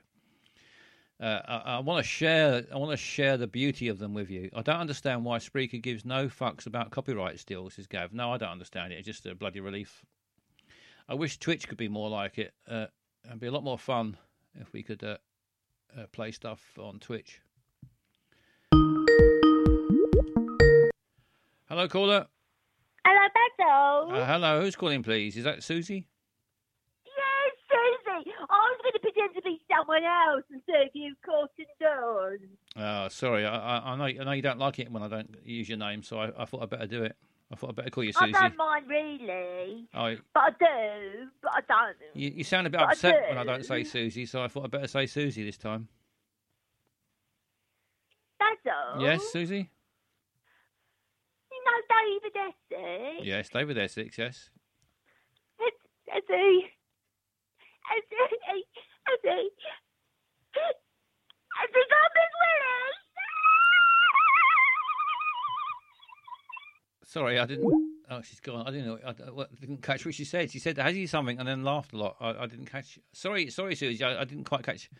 Uh, 1.20 1.40
I, 1.46 1.56
I 1.56 1.78
want 1.80 2.04
to 2.04 2.08
share. 2.08 2.64
I 2.72 2.76
want 2.76 2.92
to 2.92 2.96
share 2.96 3.36
the 3.36 3.46
beauty 3.46 3.88
of 3.88 3.98
them 3.98 4.14
with 4.14 4.30
you. 4.30 4.50
I 4.54 4.62
don't 4.62 4.80
understand 4.80 5.24
why 5.24 5.38
Spreaker 5.38 5.80
gives 5.80 6.04
no 6.04 6.28
fucks 6.28 6.66
about 6.66 6.90
copyright 6.90 7.38
still. 7.38 7.68
Says 7.70 7.86
Gav. 7.86 8.12
No, 8.12 8.32
I 8.32 8.38
don't 8.38 8.50
understand 8.50 8.92
it. 8.92 8.96
It's 8.96 9.06
just 9.06 9.26
a 9.26 9.34
bloody 9.34 9.60
relief. 9.60 10.04
I 11.08 11.14
wish 11.14 11.38
Twitch 11.38 11.68
could 11.68 11.78
be 11.78 11.88
more 11.88 12.08
like 12.08 12.38
it. 12.38 12.54
Uh, 12.68 12.86
it'd 13.26 13.40
be 13.40 13.48
a 13.48 13.52
lot 13.52 13.64
more 13.64 13.78
fun 13.78 14.16
if 14.54 14.72
we 14.72 14.82
could 14.82 15.02
uh, 15.02 15.16
uh, 15.98 16.06
play 16.12 16.30
stuff 16.30 16.60
on 16.78 17.00
Twitch. 17.00 17.40
Hello, 21.70 21.86
caller. 21.88 22.26
Hello, 23.04 23.28
Beto. 24.10 24.12
Uh, 24.20 24.26
hello, 24.26 24.60
who's 24.60 24.74
calling, 24.74 25.02
please? 25.04 25.36
Is 25.36 25.44
that 25.44 25.62
Susie? 25.62 26.08
yes, 27.06 27.54
Susie. 27.70 28.32
I 28.50 28.54
was 28.54 28.78
going 28.82 28.92
to 28.94 28.98
pretend 28.98 29.34
to 29.36 29.42
be 29.42 29.60
someone 29.70 30.02
else 30.02 30.42
and 30.50 30.60
serve 30.68 30.88
you 30.94 31.14
cotton 31.24 31.66
doors. 31.80 32.40
Uh, 32.76 33.08
sorry, 33.08 33.46
I, 33.46 33.54
I, 33.78 33.92
I 33.92 33.96
know 33.96 34.04
I 34.04 34.24
know 34.24 34.32
you 34.32 34.42
don't 34.42 34.58
like 34.58 34.80
it 34.80 34.90
when 34.90 35.02
I 35.04 35.08
don't 35.08 35.32
use 35.44 35.68
your 35.68 35.78
name, 35.78 36.02
so 36.02 36.18
I, 36.18 36.32
I 36.36 36.44
thought 36.44 36.62
I'd 36.62 36.70
better 36.70 36.86
do 36.88 37.04
it. 37.04 37.16
I 37.52 37.56
thought 37.56 37.70
I'd 37.70 37.76
better 37.76 37.90
call 37.90 38.04
you 38.04 38.12
Susie. 38.12 38.34
I 38.34 38.48
don't 38.48 38.56
mind 38.56 38.86
really, 38.88 39.86
Oh, 39.94 40.16
but 40.34 40.40
I 40.42 40.50
do, 40.50 41.26
but 41.42 41.52
I 41.54 41.60
don't. 41.68 41.96
you, 42.14 42.30
you 42.36 42.44
sound 42.44 42.66
a 42.66 42.70
bit 42.70 42.78
But 42.78 42.88
I 42.88 42.92
upset 42.92 43.28
when 43.28 43.38
I 43.38 43.42
do. 43.42 43.48
don't 43.48 43.64
say 43.64 43.84
Susie, 43.84 44.26
so 44.26 44.42
I 44.42 44.48
thought 44.48 44.64
I'd 44.64 44.70
better 44.72 44.86
say 44.88 45.06
Susie 45.06 45.44
this 45.44 45.56
time. 45.58 45.88
Beto. 48.40 49.00
Yes, 49.00 49.22
Susie? 49.32 49.70
Know 51.70 51.80
David 51.86 52.34
Essex? 52.36 53.26
Yes, 53.26 53.48
David 53.48 53.78
Essex, 53.78 54.18
yes. 54.18 54.50
Has, 55.58 55.72
has 56.08 56.22
he? 56.28 56.66
Has 57.82 58.02
he? 58.10 58.16
Has 59.06 59.18
he? 59.22 59.50
Has 61.56 61.68
he 61.68 61.82
got 61.90 62.10
Big 62.14 62.32
Willie? 62.40 62.96
Sorry, 67.04 67.38
I 67.38 67.46
didn't. 67.46 67.72
Oh, 68.08 68.22
she's 68.22 68.40
gone. 68.40 68.66
I 68.66 68.70
didn't 68.70 68.86
know. 68.86 68.98
I, 69.04 69.10
I 69.10 69.46
didn't 69.60 69.82
catch 69.82 70.04
what 70.04 70.14
she 70.14 70.24
said. 70.24 70.50
She 70.50 70.58
said, 70.58 70.78
"Has 70.78 70.94
he 70.94 71.06
something?" 71.06 71.38
and 71.38 71.46
then 71.46 71.62
laughed 71.62 71.92
a 71.92 71.96
lot. 71.96 72.16
I, 72.20 72.30
I 72.30 72.46
didn't 72.46 72.66
catch. 72.66 72.98
Sorry, 73.12 73.50
sorry, 73.50 73.74
Susie. 73.74 74.02
I, 74.02 74.22
I 74.22 74.24
didn't 74.24 74.44
quite 74.44 74.64
catch. 74.64 74.90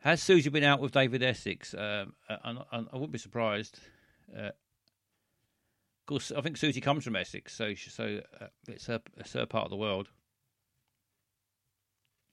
Has 0.00 0.22
Susie 0.22 0.50
been 0.50 0.64
out 0.64 0.80
with 0.80 0.92
David 0.92 1.22
Essex? 1.22 1.74
Um, 1.74 2.14
and 2.44 2.58
I 2.70 2.86
wouldn't 2.92 3.12
be 3.12 3.18
surprised. 3.18 3.80
Uh, 4.36 4.50
course, 6.08 6.32
I 6.36 6.40
think 6.40 6.56
Susie 6.56 6.80
comes 6.80 7.04
from 7.04 7.14
Essex, 7.14 7.54
so 7.54 7.74
she, 7.74 7.90
so 7.90 8.20
uh, 8.40 8.46
it's 8.66 8.86
her 8.86 9.00
it's 9.16 9.34
her 9.34 9.46
part 9.46 9.64
of 9.64 9.70
the 9.70 9.76
world. 9.76 10.08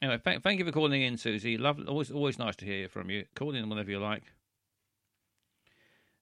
Anyway, 0.01 0.19
thank, 0.23 0.43
thank 0.43 0.59
you 0.59 0.65
for 0.65 0.71
calling 0.71 1.01
in, 1.01 1.17
Susie. 1.17 1.57
Love, 1.57 1.79
always 1.88 2.09
always 2.09 2.39
nice 2.39 2.55
to 2.57 2.65
hear 2.65 2.88
from 2.89 3.09
you. 3.09 3.25
Call 3.35 3.53
in 3.53 3.69
whenever 3.69 3.91
you 3.91 3.99
like. 3.99 4.23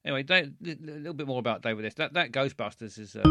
Anyway, 0.04 0.24
a 0.28 0.50
little 0.62 1.14
bit 1.14 1.26
more 1.26 1.38
about 1.38 1.62
David 1.62 1.86
S. 1.86 1.94
That 1.94 2.12
that 2.14 2.32
Ghostbusters 2.32 2.98
is. 2.98 3.16
Uh... 3.16 3.22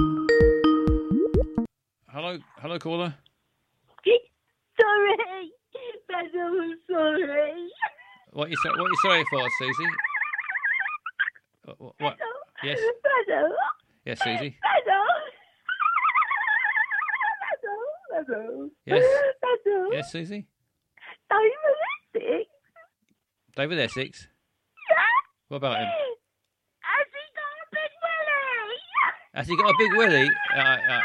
Hello, 2.09 2.39
hello, 2.59 2.79
caller. 2.79 3.13
sorry. 4.79 5.51
Beto, 6.09 6.62
I'm 6.62 6.79
sorry. 6.89 7.69
What 8.31 8.49
you 8.49 8.57
what 8.63 8.77
you 8.77 8.97
sorry 9.01 9.25
for, 9.29 9.47
Susie? 9.59 9.86
What? 11.77 11.93
what? 11.97 12.17
Yes. 12.62 12.77
Yes, 14.05 14.19
Susie. 14.23 14.57
Beto. 14.63 14.99
Beto. 18.13 18.33
Beto. 18.33 18.69
Yes. 18.85 19.03
Beto. 19.43 19.93
Yes, 19.93 20.11
Susie. 20.11 20.47
David 21.29 21.51
Essex. 22.15 22.49
David 23.55 23.79
Essex. 23.79 24.27
Yeah. 24.89 24.95
What 25.47 25.57
about 25.57 25.77
him? 25.79 25.87
Has 26.81 27.07
he 27.13 27.23
got 27.35 27.49
a 27.61 27.65
big 27.71 27.91
willy? 28.03 28.79
Has 29.33 29.47
he 29.47 29.55
got 29.57 29.69
a 29.69 29.75
big 29.77 29.93
willy? 29.97 30.29
Uh, 30.55 30.59
uh, 30.59 31.01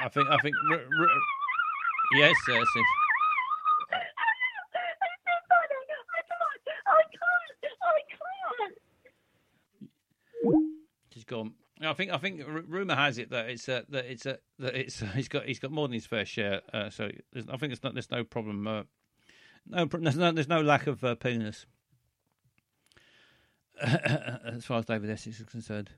I 0.00 0.08
think. 0.08 0.28
I 0.28 0.38
think. 0.38 0.54
R- 0.70 0.76
r- 0.78 1.08
yes, 2.18 2.34
yes, 2.48 2.66
yes. 2.76 2.84
She's 11.12 11.17
gone. 11.28 11.52
I 11.80 11.92
think. 11.92 12.10
I 12.10 12.18
think. 12.18 12.42
r- 12.44 12.62
Rumor 12.66 12.96
has 12.96 13.18
it 13.18 13.30
that 13.30 13.48
it's 13.48 13.68
uh, 13.68 13.82
that 13.90 14.06
it's 14.06 14.26
uh, 14.26 14.36
that 14.58 14.74
it's 14.74 15.00
uh, 15.02 15.06
he's 15.14 15.28
got 15.28 15.44
he's 15.44 15.60
got 15.60 15.70
more 15.70 15.86
than 15.86 15.94
his 15.94 16.06
fair 16.06 16.24
share. 16.24 16.62
Uh, 16.72 16.90
so 16.90 17.10
I 17.34 17.56
think 17.56 17.72
it's 17.72 17.82
not. 17.82 17.94
There's 17.94 18.10
no 18.10 18.24
problem. 18.24 18.66
Uh, 18.66 18.82
no, 19.66 19.84
there's 19.84 20.16
no. 20.16 20.32
There's 20.32 20.48
no 20.48 20.60
lack 20.60 20.86
of 20.86 21.04
uh, 21.04 21.14
penis. 21.14 21.66
as 23.82 24.64
far 24.64 24.78
as 24.78 24.86
David 24.86 25.10
Essex 25.10 25.40
is 25.40 25.46
concerned. 25.46 25.90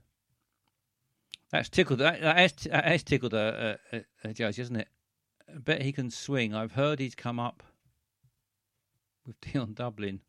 That's 1.51 1.69
tickled. 1.69 1.99
That, 2.01 2.21
that, 2.21 2.37
has, 2.37 2.53
that 2.71 2.85
has 2.85 3.03
tickled 3.03 3.35
uh, 3.35 3.77
uh, 3.93 3.99
uh, 4.25 4.33
Josie, 4.33 4.63
hasn't 4.63 4.79
it? 4.79 4.89
I 5.49 5.59
bet 5.59 5.83
he 5.83 5.93
can 5.93 6.11
swing. 6.11 6.55
I've 6.55 6.73
heard 6.73 7.01
he's 7.01 7.15
come 7.15 7.41
up 7.41 7.63
with 9.27 9.41
Dion 9.53 9.75
Dublin. 9.75 10.21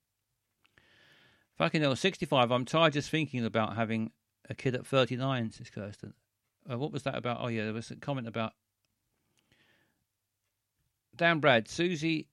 Fucking 1.57 1.81
hell, 1.81 1.95
65. 1.95 2.51
I'm 2.51 2.65
tired 2.65 2.93
just 2.93 3.09
thinking 3.09 3.45
about 3.45 3.75
having 3.75 4.11
a 4.49 4.55
kid 4.55 4.75
at 4.75 4.85
39, 4.85 5.51
says 5.51 5.69
Kirsten. 5.69 6.13
Uh, 6.69 6.77
what 6.77 6.91
was 6.91 7.03
that 7.03 7.15
about? 7.15 7.39
Oh, 7.41 7.47
yeah, 7.47 7.63
there 7.63 7.73
was 7.73 7.91
a 7.91 7.95
comment 7.95 8.27
about. 8.27 8.53
Dan 11.15 11.39
Brad, 11.39 11.67
Susie, 11.67 12.27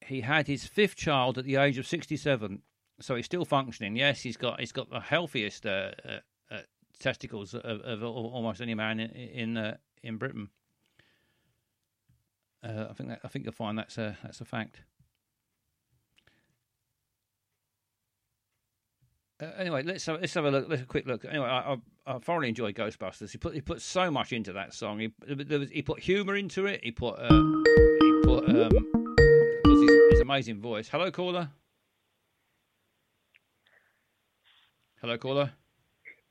he 0.00 0.22
had 0.22 0.46
his 0.46 0.66
fifth 0.66 0.96
child 0.96 1.38
at 1.38 1.44
the 1.44 1.56
age 1.56 1.78
of 1.78 1.86
67, 1.86 2.62
so 3.00 3.14
he's 3.14 3.26
still 3.26 3.44
functioning. 3.44 3.96
Yes, 3.96 4.22
he's 4.22 4.36
got 4.36 4.58
he's 4.60 4.72
got 4.72 4.90
the 4.90 5.00
healthiest 5.00 5.66
uh, 5.66 5.92
uh, 6.04 6.18
uh, 6.50 6.60
testicles 6.98 7.54
of, 7.54 7.80
of 7.80 8.02
al- 8.02 8.08
almost 8.08 8.60
any 8.60 8.74
man 8.74 9.00
in 9.00 9.10
in, 9.10 9.56
uh, 9.56 9.76
in 10.02 10.16
Britain. 10.16 10.48
Uh, 12.62 12.86
I 12.90 12.92
think 12.92 13.10
that 13.10 13.20
I 13.22 13.28
think 13.28 13.44
you'll 13.44 13.52
find 13.52 13.78
that's 13.78 13.98
a 13.98 14.16
that's 14.22 14.40
a 14.40 14.44
fact. 14.44 14.82
Uh, 19.40 19.46
anyway, 19.56 19.82
let's 19.84 20.04
have, 20.06 20.20
let's 20.20 20.34
have 20.34 20.44
a 20.44 20.50
look. 20.50 20.68
Let's 20.68 20.80
have 20.80 20.88
a 20.88 20.90
quick 20.90 21.06
look. 21.06 21.24
Anyway, 21.24 21.46
I, 21.46 21.74
I, 21.74 21.76
I 22.06 22.18
thoroughly 22.18 22.48
enjoyed 22.48 22.74
Ghostbusters. 22.74 23.30
He 23.30 23.38
put 23.38 23.54
he 23.54 23.60
put 23.60 23.80
so 23.80 24.10
much 24.10 24.32
into 24.32 24.52
that 24.54 24.74
song. 24.74 24.98
He 24.98 25.12
there 25.26 25.60
was, 25.60 25.70
he 25.70 25.82
put 25.82 26.00
humour 26.00 26.36
into 26.36 26.66
it. 26.66 26.80
He 26.82 26.90
put 26.90 27.14
uh, 27.18 27.28
he 27.28 28.20
put 28.24 28.48
um, 28.48 29.52
his, 29.64 29.90
his 30.10 30.20
amazing 30.20 30.60
voice. 30.60 30.88
Hello, 30.88 31.10
caller. 31.12 31.50
Hello, 35.00 35.16
caller. 35.16 35.52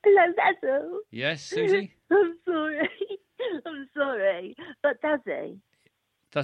Hello, 0.04 0.34
Beto. 0.38 0.98
Yes, 1.10 1.43
Susie. 1.43 1.93
I'm 2.12 2.36
sorry. 2.46 2.89
I'm 3.65 3.89
sorry. 3.96 4.56
But 4.84 5.02
does 5.02 5.20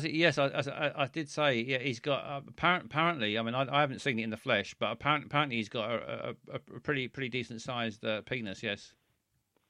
he? 0.01 0.09
Does 0.09 0.35
it? 0.35 0.37
Yes, 0.37 0.37
I, 0.37 0.47
I, 0.47 1.03
I 1.03 1.07
did 1.07 1.29
say. 1.29 1.61
Yeah, 1.61 1.79
he's 1.79 1.99
got 1.99 2.25
uh, 2.25 2.41
apparent, 2.47 2.85
apparently. 2.85 3.37
I 3.37 3.41
mean, 3.41 3.55
I, 3.55 3.67
I 3.71 3.81
haven't 3.81 3.99
seen 3.99 4.19
it 4.19 4.23
in 4.23 4.29
the 4.29 4.37
flesh, 4.37 4.75
but 4.79 4.91
apparently, 4.91 5.27
apparently 5.27 5.57
he's 5.57 5.69
got 5.69 5.89
a, 5.91 6.35
a, 6.51 6.55
a 6.55 6.79
pretty 6.79 7.07
pretty 7.07 7.29
decent 7.29 7.61
sized 7.61 8.03
uh, 8.05 8.21
penis. 8.21 8.63
Yes. 8.63 8.93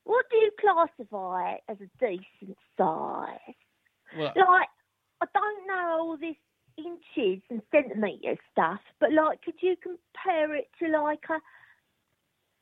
What 0.06 0.26
do 0.30 0.38
you 0.38 0.52
classify 0.60 1.56
as 1.70 1.78
a 1.80 1.90
decent 2.00 2.58
size? 2.78 3.56
Well, 4.18 4.34
Like, 4.36 4.68
I 5.22 5.26
don't 5.34 5.68
know 5.68 5.98
all 6.00 6.18
this 6.18 6.36
inches 6.78 7.42
and 7.50 7.62
centimetre 7.72 8.38
stuff, 8.52 8.82
but 9.00 9.14
like, 9.14 9.42
could 9.42 9.56
you 9.62 9.76
compare 9.82 10.56
it 10.56 10.70
to 10.80 10.90
like 10.90 11.24
a 11.30 11.40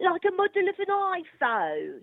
like 0.03 0.21
a 0.27 0.31
model 0.31 0.67
of 0.69 0.75
an 0.79 1.23
iPhone? 1.41 2.01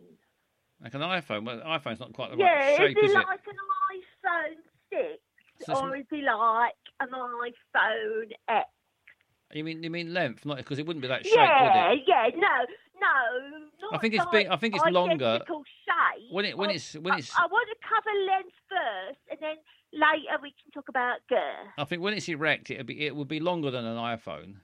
like 0.82 0.94
an 0.94 1.00
iPhone. 1.00 1.44
Well, 1.44 1.60
iPhone's 1.60 2.00
not 2.00 2.12
quite 2.12 2.30
the 2.30 2.36
yeah, 2.36 2.68
right 2.70 2.76
shape, 2.76 2.98
is 3.02 3.10
it? 3.10 3.14
like 3.14 3.40
an 3.46 3.56
iPhone 3.94 4.56
six, 4.90 5.18
So 5.64 5.92
is 5.94 6.04
it 6.10 6.24
like 6.24 6.74
an 7.00 7.08
iPhone 7.10 8.30
X? 8.48 8.68
You 9.54 9.64
mean 9.64 9.82
you 9.82 9.90
mean 9.90 10.12
length? 10.12 10.44
Not 10.44 10.58
because 10.58 10.78
it 10.78 10.86
wouldn't 10.86 11.02
be 11.02 11.08
that 11.08 11.24
shape, 11.24 11.34
yeah, 11.34 11.88
would 11.90 11.98
it? 11.98 12.04
yeah, 12.06 12.28
no, 12.34 12.66
no. 13.00 13.58
Not 13.80 13.94
I 13.94 13.98
think 13.98 14.14
it's 14.14 14.24
like 14.24 14.32
big- 14.32 14.46
I 14.48 14.56
think 14.56 14.74
it's 14.76 14.84
longer. 14.90 15.40
shape. 15.48 16.30
When 16.30 16.44
it 16.44 16.56
when 16.58 16.70
I- 16.70 16.74
it's 16.74 16.94
when 16.94 17.14
I- 17.14 17.18
it's 17.18 17.34
I, 17.38 17.46
want 17.46 17.66
to 17.70 17.88
cover 17.88 18.10
length 18.26 18.54
first, 18.68 19.18
and 19.30 19.38
then 19.40 19.56
later 19.92 20.38
we 20.42 20.50
can 20.50 20.70
talk 20.72 20.88
about 20.90 21.18
girth. 21.28 21.72
I 21.78 21.84
think 21.84 22.02
when 22.02 22.12
it's 22.14 22.28
erect, 22.28 22.70
it'd 22.70 22.86
be 22.86 23.06
it 23.06 23.16
would 23.16 23.28
be 23.28 23.40
longer 23.40 23.70
than 23.70 23.84
an 23.86 23.96
iPhone. 23.96 24.56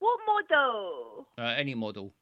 What 0.00 0.18
model? 0.26 1.28
Uh, 1.38 1.42
any 1.56 1.74
model. 1.74 2.12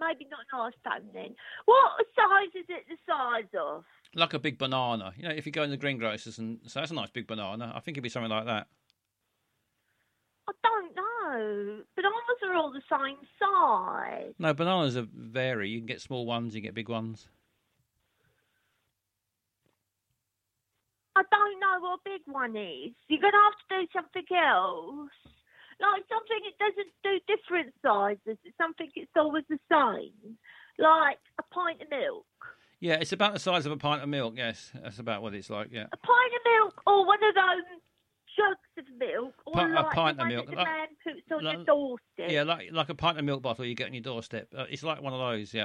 Maybe 0.00 0.26
not 0.30 0.40
an 0.52 0.72
iPhone 0.72 1.12
then. 1.12 1.34
What 1.64 1.92
size 2.14 2.54
is 2.54 2.66
it 2.68 2.84
the 2.88 2.96
size 3.06 3.48
of? 3.58 3.84
Like 4.14 4.34
a 4.34 4.38
big 4.38 4.58
banana. 4.58 5.12
You 5.16 5.24
know, 5.24 5.34
if 5.34 5.44
you 5.44 5.52
go 5.52 5.62
in 5.62 5.70
the 5.70 5.76
greengrocers 5.76 6.38
and 6.38 6.58
say 6.66 6.80
that's 6.80 6.92
a 6.92 6.94
nice 6.94 7.10
big 7.10 7.26
banana, 7.26 7.72
I 7.74 7.80
think 7.80 7.96
it'd 7.96 8.02
be 8.02 8.08
something 8.08 8.30
like 8.30 8.46
that. 8.46 8.68
I 10.48 10.52
don't 10.62 10.96
know. 10.96 11.82
Bananas 11.94 12.42
are 12.46 12.54
all 12.54 12.72
the 12.72 12.82
same 12.90 13.18
size. 13.38 14.34
No, 14.38 14.54
bananas 14.54 14.96
are 14.96 15.06
vary. 15.12 15.68
You 15.68 15.80
can 15.80 15.86
get 15.86 16.00
small 16.00 16.24
ones, 16.26 16.54
you 16.54 16.60
can 16.60 16.68
get 16.68 16.74
big 16.74 16.88
ones. 16.88 17.28
I 21.16 21.22
don't 21.30 21.58
know 21.58 21.80
what 21.80 21.98
a 21.98 22.02
big 22.04 22.22
one 22.26 22.56
is. 22.56 22.92
You're 23.08 23.20
going 23.20 23.32
to 23.32 23.38
have 23.38 23.58
to 23.58 23.82
do 23.82 23.88
something 23.92 24.36
else. 24.36 25.10
Like 25.80 26.04
something 26.08 26.40
it 26.44 26.58
doesn't 26.58 26.92
do 27.04 27.20
different 27.28 27.74
sizes. 27.82 28.38
It's 28.44 28.56
something 28.58 28.90
it's 28.94 29.10
always 29.16 29.44
the 29.48 29.58
same. 29.70 30.36
Like 30.78 31.18
a 31.38 31.42
pint 31.54 31.82
of 31.82 31.90
milk. 31.90 32.26
Yeah, 32.80 32.94
it's 32.94 33.12
about 33.12 33.32
the 33.32 33.38
size 33.40 33.66
of 33.66 33.72
a 33.72 33.76
pint 33.76 34.02
of 34.02 34.08
milk. 34.08 34.34
Yes, 34.36 34.70
that's 34.74 34.98
about 34.98 35.22
what 35.22 35.34
it's 35.34 35.50
like. 35.50 35.68
Yeah. 35.72 35.86
A 35.92 35.96
pint 35.96 36.32
of 36.36 36.42
milk 36.64 36.82
or 36.86 37.06
one 37.06 37.18
of 37.22 37.34
those 37.34 37.80
jugs 38.36 38.58
of 38.90 38.98
milk. 38.98 39.34
Or 39.46 39.68
a 39.70 39.74
like 39.74 39.90
pint 39.92 40.16
the 40.16 40.22
of 40.24 40.28
milk. 40.28 40.46
that 40.46 40.50
the 40.52 40.56
Like- 40.56 40.66
man 40.66 40.88
puts 41.04 41.32
on 41.32 41.44
like- 41.44 41.56
your 41.56 41.64
doorstep. 41.64 42.30
Yeah, 42.30 42.42
like 42.44 42.70
like 42.72 42.88
a 42.88 42.94
pint 42.94 43.18
of 43.18 43.24
milk 43.24 43.42
bottle 43.42 43.64
you 43.64 43.74
get 43.74 43.86
on 43.88 43.94
your 43.94 44.02
doorstep. 44.02 44.48
Uh, 44.56 44.66
it's 44.70 44.82
like 44.82 45.00
one 45.02 45.12
of 45.12 45.18
those. 45.20 45.52
Yeah. 45.54 45.64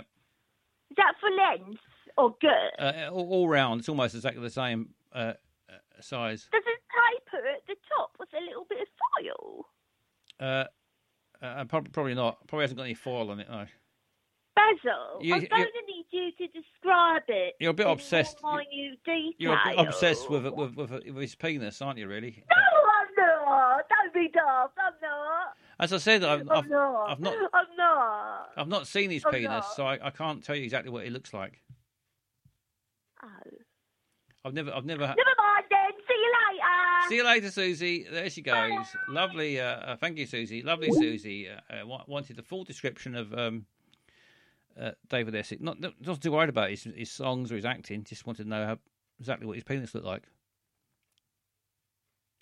Is 0.92 0.98
that 0.98 1.14
for 1.20 1.30
length 1.32 1.82
or 2.18 2.36
girth? 2.40 2.74
Uh, 2.78 3.10
all, 3.12 3.28
all 3.30 3.48
round, 3.50 3.80
it's 3.80 3.90
almost 3.90 4.14
exactly 4.16 4.42
the 4.44 4.50
same 4.52 4.90
uh, 5.12 5.34
uh, 5.70 5.74
size. 6.02 6.50
Does 6.52 6.64
it 6.66 6.82
taper 6.94 7.48
at 7.48 7.66
the 7.68 7.76
top 7.96 8.16
with 8.20 8.30
a 8.34 8.42
little 8.46 8.66
bit 8.70 8.82
of 8.82 8.88
foil? 9.20 9.66
Uh, 10.40 10.66
uh, 11.42 11.66
probably, 11.66 12.14
not. 12.14 12.46
Probably 12.48 12.64
hasn't 12.64 12.78
got 12.78 12.84
any 12.84 12.94
foil 12.94 13.32
on 13.32 13.40
it. 13.40 13.48
No. 13.50 13.66
Basil, 14.56 15.20
you, 15.22 15.34
I'm 15.34 15.40
going 15.42 15.50
to 15.50 15.86
need 15.88 16.06
you 16.12 16.32
to 16.38 16.48
describe 16.54 17.24
it. 17.28 17.56
You're 17.60 17.72
a 17.72 17.74
bit 17.74 17.88
obsessed- 17.88 18.38
minute 18.44 19.00
detail. 19.04 19.32
You're 19.40 19.54
a 19.54 19.62
bit 19.66 19.80
obsessed 19.80 20.30
with 20.30 20.46
with 20.46 20.76
with, 20.76 20.92
with 20.92 21.18
his 21.18 21.34
penis, 21.34 21.82
aren't 21.82 21.98
you? 21.98 22.08
Really? 22.08 22.44
No, 22.50 22.56
I'm 22.56 23.08
not. 23.18 23.82
Don't 23.90 24.14
be 24.14 24.30
daft. 24.32 24.74
I'm 24.78 24.94
not. 25.02 25.54
As 25.80 25.92
I 25.92 25.98
said, 25.98 26.24
I've, 26.24 26.42
I'm 26.42 26.52
I've, 26.52 26.70
not. 26.70 27.10
I've 27.10 27.20
not 27.20 27.36
I'm 27.54 27.76
not. 27.78 28.50
I've 28.56 28.68
not 28.68 28.86
seen 28.88 29.10
his 29.10 29.26
I'm 29.26 29.32
penis, 29.32 29.48
not. 29.50 29.76
so 29.76 29.88
I, 29.88 30.00
I 30.06 30.12
can't 30.12 30.44
tell 30.44 30.56
you 30.56 30.64
exactly 30.64 30.92
what 30.92 31.04
it 31.06 31.12
looks 31.12 31.34
like. 31.34 31.60
Oh. 33.24 33.28
I've 34.46 34.54
never 34.54 34.72
I've 34.72 34.86
never. 34.86 35.02
Never 35.02 35.18
mind. 35.38 35.66
See 36.08 36.14
you 36.14 36.34
later. 36.34 37.10
See 37.10 37.16
you 37.16 37.26
later, 37.26 37.52
Susie. 37.52 38.06
There 38.10 38.30
she 38.30 38.42
goes. 38.42 38.86
Lovely. 39.10 39.60
Uh, 39.60 39.66
uh, 39.66 39.96
thank 39.96 40.18
you, 40.18 40.26
Susie. 40.26 40.62
Lovely, 40.62 40.92
Susie. 40.92 41.48
Uh, 41.50 41.74
uh, 41.74 42.04
wanted 42.08 42.36
the 42.36 42.44
full 42.44 42.64
description 42.64 43.16
of 43.16 43.34
um, 43.34 43.66
uh, 44.80 44.92
David 45.10 45.36
Essex. 45.36 45.62
Not, 45.62 45.78
not 45.80 46.22
too 46.22 46.32
worried 46.32 46.50
about 46.50 46.70
his 46.70 46.84
his 46.96 47.12
songs 47.12 47.52
or 47.52 47.56
his 47.56 47.66
acting. 47.66 48.04
Just 48.04 48.26
wanted 48.26 48.44
to 48.44 48.50
know 48.50 48.66
how, 48.66 48.78
exactly 49.20 49.46
what 49.46 49.56
his 49.56 49.64
penis 49.64 49.94
looked 49.94 50.08
like. 50.08 50.24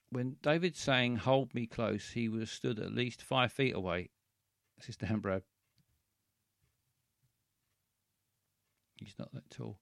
When 0.09 0.35
David 0.41 0.75
sang 0.75 1.15
"Hold 1.15 1.53
Me 1.53 1.65
Close," 1.65 2.11
he 2.11 2.27
was 2.29 2.51
stood 2.51 2.79
at 2.79 2.93
least 2.93 3.21
five 3.21 3.51
feet 3.51 3.75
away. 3.75 4.09
Dan 4.99 5.19
Brad. 5.19 5.43
He's 8.97 9.15
not 9.17 9.31
that 9.33 9.49
tall. 9.49 9.79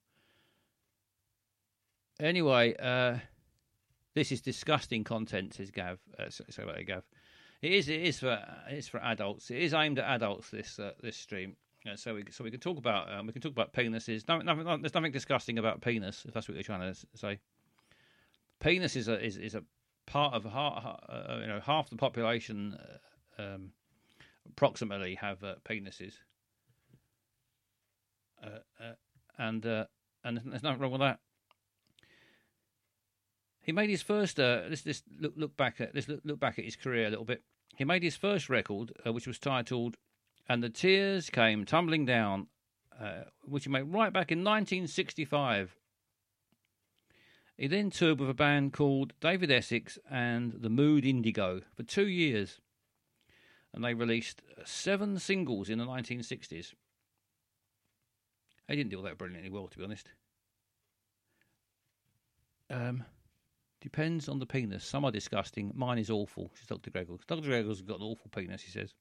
Anyway, 2.20 2.76
uh, 2.78 3.18
this 4.16 4.32
is 4.32 4.42
disgusting 4.42 5.04
content, 5.04 5.54
says 5.54 5.72
Gav. 5.72 6.00
Uh, 6.18 6.30
so, 6.30 6.44
so 6.50 6.64
about 6.64 6.80
it, 6.80 6.86
Gav. 6.86 7.04
It 7.62 7.74
is. 7.74 7.90
It 7.90 8.02
is 8.02 8.20
for. 8.20 8.42
It 8.72 8.78
is 8.78 8.88
for 8.88 9.00
adults. 9.00 9.52
It 9.52 9.58
is 9.58 9.74
aimed 9.74 10.00
at 10.00 10.06
adults. 10.06 10.50
This 10.50 10.80
uh, 10.80 10.92
this 11.02 11.18
stream. 11.18 11.56
Uh, 11.90 11.96
so 11.96 12.16
we 12.16 12.24
so 12.32 12.44
we 12.44 12.52
can 12.52 12.60
talk 12.60 12.78
about 12.78 13.12
um, 13.12 13.28
we 13.28 13.34
can 13.34 13.42
talk 13.42 13.52
about 13.52 13.74
penises. 13.74 14.28
No, 14.28 14.42
there's 14.78 14.94
nothing 14.94 15.12
disgusting 15.12 15.58
about 15.58 15.82
penis. 15.82 16.26
If 16.28 16.34
that's 16.34 16.48
what 16.48 16.56
you're 16.56 16.64
trying 16.64 16.94
to 16.94 17.00
say. 17.16 17.40
Penis 18.60 18.96
is 18.96 19.08
a 19.08 19.24
is, 19.24 19.38
is 19.38 19.56
a 19.56 19.64
part 20.06 20.34
of 20.34 20.44
half, 20.44 20.86
uh, 21.08 21.38
you 21.40 21.48
know 21.48 21.62
half 21.64 21.90
the 21.90 21.96
population, 21.96 22.78
uh, 23.38 23.42
um, 23.42 23.72
approximately 24.48 25.16
have 25.16 25.44
uh, 25.44 25.56
penises. 25.64 26.16
Uh, 28.44 28.60
uh, 28.82 28.94
and 29.38 29.66
uh, 29.66 29.86
and 30.24 30.42
there's 30.46 30.64
nothing 30.64 30.82
wrong 30.82 30.92
with 30.92 31.02
that. 31.02 31.20
He 33.62 33.72
made 33.72 33.90
his 33.90 34.02
first. 34.02 34.40
Uh, 34.40 34.64
let's 34.70 35.04
look 35.20 35.34
look 35.36 35.58
back 35.58 35.80
at 35.82 35.94
let's 35.94 36.08
look, 36.08 36.22
look 36.24 36.40
back 36.40 36.58
at 36.58 36.66
his 36.66 36.76
career 36.76 37.08
a 37.08 37.10
little 37.10 37.26
bit. 37.26 37.44
He 37.76 37.86
made 37.86 38.04
his 38.04 38.16
first 38.16 38.50
record, 38.50 38.94
uh, 39.06 39.14
which 39.14 39.28
was 39.28 39.40
titled 39.40 39.98
"And 40.48 40.64
the 40.64 40.70
Tears 40.70 41.30
Came 41.30 41.66
Tumbling 41.66 42.06
Down," 42.06 42.48
uh, 43.00 43.24
which 43.44 43.66
he 43.66 43.70
made 43.70 43.84
right 43.84 44.12
back 44.12 44.32
in 44.32 44.40
1965. 44.40 45.76
He 47.58 47.68
then 47.68 47.90
toured 47.90 48.22
with 48.22 48.30
a 48.30 48.34
band 48.34 48.72
called 48.72 49.14
David 49.20 49.52
Essex 49.52 50.00
and 50.10 50.54
the 50.54 50.70
Mood 50.70 51.06
Indigo 51.06 51.62
for 51.76 51.84
two 51.84 52.08
years, 52.08 52.62
and 53.74 53.84
they 53.84 53.94
released 53.94 54.42
seven 54.64 55.20
singles 55.20 55.70
in 55.70 55.78
the 55.78 55.86
1960s. 55.86 56.74
They 58.68 58.76
didn't 58.76 58.92
do 58.92 58.98
all 58.98 59.04
that 59.04 59.18
brilliantly 59.18 59.50
well, 59.50 59.68
to 59.68 59.78
be 59.78 59.84
honest. 59.84 60.10
Um, 62.70 63.04
depends 63.82 64.28
on 64.28 64.40
the 64.40 64.46
penis. 64.46 64.84
Some 64.84 65.06
are 65.06 65.12
disgusting. 65.12 65.72
Mine 65.76 65.98
is 65.98 66.10
awful, 66.10 66.52
says 66.56 66.68
Dr. 66.68 66.92
Gregors. 66.92 67.26
Dr. 67.26 67.48
Gregors 67.48 67.86
got 67.86 68.00
an 68.00 68.06
awful 68.06 68.30
penis, 68.34 68.62
he 68.62 68.72
says. 68.72 68.94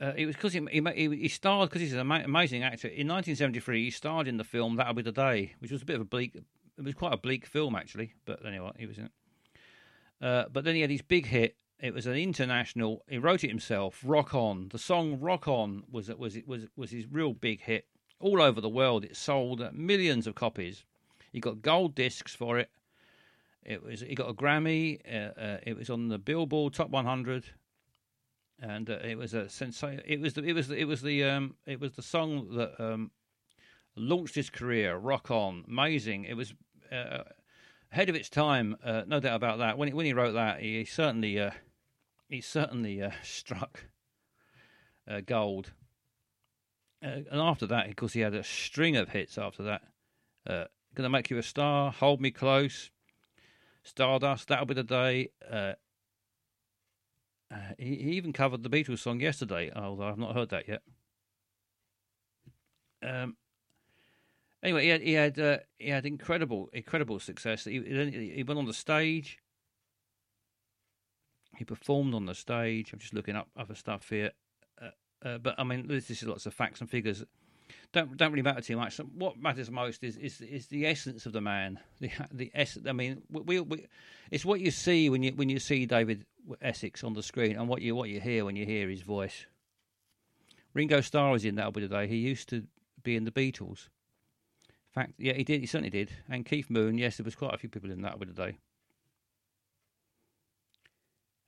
Uh, 0.00 0.12
it 0.16 0.26
was 0.26 0.36
because 0.36 0.52
he, 0.52 0.60
he 0.70 0.80
he 0.94 1.16
he 1.16 1.28
starred 1.28 1.68
because 1.68 1.82
he's 1.82 1.92
an 1.92 2.00
amazing 2.00 2.62
actor. 2.62 2.86
In 2.86 3.08
1973, 3.08 3.84
he 3.84 3.90
starred 3.90 4.28
in 4.28 4.36
the 4.36 4.44
film 4.44 4.76
That'll 4.76 4.94
Be 4.94 5.02
the 5.02 5.10
Day, 5.10 5.54
which 5.58 5.72
was 5.72 5.82
a 5.82 5.84
bit 5.84 5.96
of 5.96 6.02
a 6.02 6.04
bleak. 6.04 6.36
It 6.36 6.84
was 6.84 6.94
quite 6.94 7.12
a 7.12 7.16
bleak 7.16 7.46
film 7.46 7.74
actually, 7.74 8.14
but 8.24 8.46
anyway, 8.46 8.70
he 8.78 8.86
was 8.86 8.98
in 8.98 9.06
it. 9.06 9.12
Uh, 10.20 10.44
but 10.52 10.62
then 10.62 10.76
he 10.76 10.82
had 10.82 10.90
his 10.90 11.02
big 11.02 11.26
hit. 11.26 11.56
It 11.80 11.94
was 11.94 12.06
an 12.06 12.14
international. 12.14 13.04
He 13.08 13.18
wrote 13.18 13.42
it 13.42 13.48
himself. 13.48 14.00
Rock 14.04 14.34
on. 14.34 14.68
The 14.70 14.78
song 14.78 15.18
"Rock 15.18 15.48
On" 15.48 15.82
was 15.90 16.08
was 16.10 16.38
was 16.46 16.66
was 16.76 16.92
his 16.92 17.06
real 17.10 17.32
big 17.32 17.62
hit 17.62 17.86
all 18.20 18.40
over 18.42 18.60
the 18.60 18.68
world. 18.68 19.04
It 19.04 19.16
sold 19.16 19.62
millions 19.72 20.26
of 20.26 20.34
copies. 20.34 20.84
He 21.32 21.40
got 21.40 21.62
gold 21.62 21.94
discs 21.94 22.34
for 22.34 22.58
it. 22.58 22.70
It 23.62 23.82
was 23.82 24.00
he 24.00 24.14
got 24.14 24.30
a 24.30 24.34
Grammy. 24.34 25.00
Uh, 25.06 25.38
uh, 25.38 25.58
it 25.62 25.76
was 25.76 25.90
on 25.90 26.08
the 26.08 26.18
Billboard 26.18 26.72
Top 26.72 26.90
100, 26.90 27.44
and 28.60 28.88
uh, 28.88 28.94
it 29.04 29.18
was 29.18 29.34
a 29.34 29.48
sensation. 29.48 30.02
It 30.06 30.20
was 30.20 30.34
the, 30.34 30.42
it 30.42 30.54
was 30.54 30.68
the, 30.68 30.76
it 30.76 30.86
was 30.86 31.02
the 31.02 31.24
um 31.24 31.54
it 31.66 31.80
was 31.80 31.92
the 31.92 32.02
song 32.02 32.56
that 32.56 32.80
um 32.80 33.10
launched 33.94 34.34
his 34.34 34.48
career. 34.48 34.96
Rock 34.96 35.30
on, 35.30 35.64
amazing. 35.68 36.24
It 36.24 36.34
was 36.34 36.54
uh, 36.90 37.24
ahead 37.92 38.08
of 38.08 38.14
its 38.14 38.30
time, 38.30 38.76
uh, 38.82 39.02
no 39.06 39.20
doubt 39.20 39.36
about 39.36 39.58
that. 39.58 39.76
When 39.76 39.88
he, 39.88 39.94
when 39.94 40.06
he 40.06 40.14
wrote 40.14 40.32
that, 40.32 40.60
he 40.60 40.84
certainly 40.86 41.38
uh, 41.38 41.50
he 42.28 42.40
certainly 42.40 43.02
struck 43.22 43.84
gold. 45.26 45.72
Uh, 47.02 47.22
and 47.30 47.40
after 47.40 47.66
that, 47.66 47.88
of 47.88 47.96
course, 47.96 48.12
he 48.12 48.20
had 48.20 48.34
a 48.34 48.42
string 48.42 48.96
of 48.96 49.10
hits. 49.10 49.38
After 49.38 49.62
that, 49.62 49.82
uh, 50.46 50.64
"Gonna 50.94 51.08
Make 51.08 51.30
You 51.30 51.38
a 51.38 51.42
Star," 51.42 51.92
"Hold 51.92 52.20
Me 52.20 52.30
Close," 52.30 52.90
"Stardust," 53.84 54.48
"That'll 54.48 54.66
Be 54.66 54.74
the 54.74 54.82
Day." 54.82 55.30
Uh, 55.48 55.74
uh, 57.50 57.72
he, 57.78 57.96
he 57.96 58.10
even 58.12 58.32
covered 58.32 58.62
the 58.62 58.70
Beatles 58.70 58.98
song 58.98 59.20
"Yesterday," 59.20 59.70
although 59.74 60.08
I've 60.08 60.18
not 60.18 60.34
heard 60.34 60.48
that 60.50 60.68
yet. 60.68 60.82
Um, 63.00 63.36
anyway, 64.62 64.82
he 64.84 64.88
had 64.88 65.02
he 65.02 65.12
had 65.12 65.38
uh, 65.38 65.58
he 65.78 65.90
had 65.90 66.04
incredible 66.04 66.68
incredible 66.72 67.20
success. 67.20 67.64
He 67.64 67.80
he 67.80 68.32
he 68.34 68.42
went 68.42 68.58
on 68.58 68.66
the 68.66 68.74
stage. 68.74 69.38
He 71.56 71.64
performed 71.64 72.14
on 72.14 72.26
the 72.26 72.34
stage. 72.34 72.92
I'm 72.92 72.98
just 72.98 73.14
looking 73.14 73.36
up 73.36 73.48
other 73.56 73.74
stuff 73.74 74.08
here, 74.08 74.32
uh, 75.24 75.38
but 75.38 75.54
I 75.58 75.64
mean, 75.64 75.86
this 75.88 76.10
is 76.10 76.22
lots 76.22 76.46
of 76.46 76.54
facts 76.54 76.80
and 76.80 76.88
figures. 76.88 77.24
Don't 77.92 78.16
don't 78.16 78.32
really 78.32 78.42
matter 78.42 78.60
too 78.60 78.76
much. 78.76 78.98
What 78.98 79.38
matters 79.38 79.70
most 79.70 80.04
is 80.04 80.16
is 80.16 80.40
is 80.40 80.66
the 80.68 80.86
essence 80.86 81.26
of 81.26 81.32
the 81.32 81.40
man. 81.40 81.80
The 82.00 82.10
the 82.32 82.50
essence. 82.54 82.86
I 82.86 82.92
mean, 82.92 83.22
we, 83.30 83.60
we 83.60 83.86
it's 84.30 84.44
what 84.44 84.60
you 84.60 84.70
see 84.70 85.10
when 85.10 85.22
you 85.22 85.32
when 85.32 85.48
you 85.48 85.58
see 85.58 85.86
David 85.86 86.24
Essex 86.62 87.02
on 87.04 87.14
the 87.14 87.22
screen, 87.22 87.56
and 87.56 87.68
what 87.68 87.82
you 87.82 87.94
what 87.94 88.08
you 88.08 88.20
hear 88.20 88.44
when 88.44 88.56
you 88.56 88.64
hear 88.64 88.88
his 88.88 89.02
voice. 89.02 89.46
Ringo 90.74 91.00
Starr 91.00 91.32
was 91.32 91.44
in 91.44 91.56
That'll 91.56 91.72
Be 91.72 91.80
the 91.80 91.88
Day. 91.88 92.06
He 92.06 92.16
used 92.16 92.48
to 92.50 92.64
be 93.02 93.16
in 93.16 93.24
the 93.24 93.30
Beatles 93.30 93.88
In 94.68 94.92
fact, 94.92 95.14
yeah, 95.18 95.32
he 95.32 95.44
did. 95.44 95.60
He 95.60 95.66
certainly 95.66 95.90
did. 95.90 96.10
And 96.28 96.44
Keith 96.44 96.70
Moon, 96.70 96.98
yes, 96.98 97.16
there 97.16 97.24
was 97.24 97.34
quite 97.34 97.54
a 97.54 97.58
few 97.58 97.68
people 97.68 97.90
in 97.90 98.02
that 98.02 98.18
with 98.18 98.34
the 98.34 98.42
day. 98.46 98.58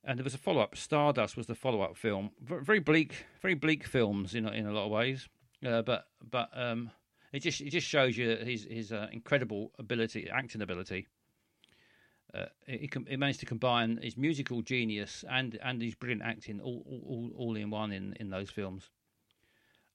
And 0.03 0.17
there 0.17 0.23
was 0.23 0.33
a 0.33 0.39
follow 0.39 0.61
up. 0.61 0.75
Stardust 0.75 1.37
was 1.37 1.45
the 1.45 1.55
follow 1.55 1.81
up 1.81 1.95
film. 1.95 2.31
Very 2.41 2.79
bleak, 2.79 3.25
very 3.41 3.53
bleak 3.53 3.85
films 3.85 4.33
in 4.33 4.47
in 4.47 4.65
a 4.65 4.71
lot 4.71 4.85
of 4.85 4.91
ways. 4.91 5.29
Uh, 5.65 5.83
but 5.83 6.05
but 6.29 6.49
um, 6.55 6.89
it 7.31 7.41
just 7.41 7.61
it 7.61 7.69
just 7.69 7.87
shows 7.87 8.17
you 8.17 8.35
his 8.35 8.65
his 8.69 8.91
uh, 8.91 9.07
incredible 9.11 9.71
ability, 9.77 10.27
acting 10.33 10.61
ability. 10.61 11.07
Uh, 12.33 12.45
he, 12.65 12.89
he 13.09 13.17
managed 13.17 13.41
to 13.41 13.45
combine 13.45 13.99
his 14.01 14.17
musical 14.17 14.61
genius 14.63 15.23
and 15.29 15.59
and 15.61 15.81
his 15.81 15.93
brilliant 15.95 16.23
acting 16.23 16.59
all 16.61 16.83
all, 16.87 17.03
all- 17.07 17.31
all 17.37 17.55
in 17.55 17.69
one 17.69 17.91
in, 17.91 18.13
in 18.19 18.29
those 18.29 18.49
films. 18.49 18.89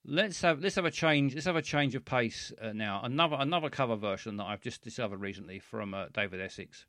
Let's 0.05 0.40
have 0.42 0.61
let's 0.61 0.77
have 0.77 0.85
a 0.85 0.90
change. 0.92 1.35
Let's 1.35 1.47
have 1.47 1.57
a 1.57 1.62
change 1.62 1.97
of 1.97 2.05
pace 2.05 2.53
uh, 2.62 2.73
now. 2.73 3.01
Another 3.03 3.37
another 3.40 3.71
cover 3.71 3.97
version 3.97 4.37
that 4.37 4.45
I've 4.45 4.61
just 4.61 4.83
discovered 4.83 5.21
recently 5.21 5.59
from 5.59 5.95
uh, 5.95 6.07
David 6.12 6.40
Essex. 6.40 6.87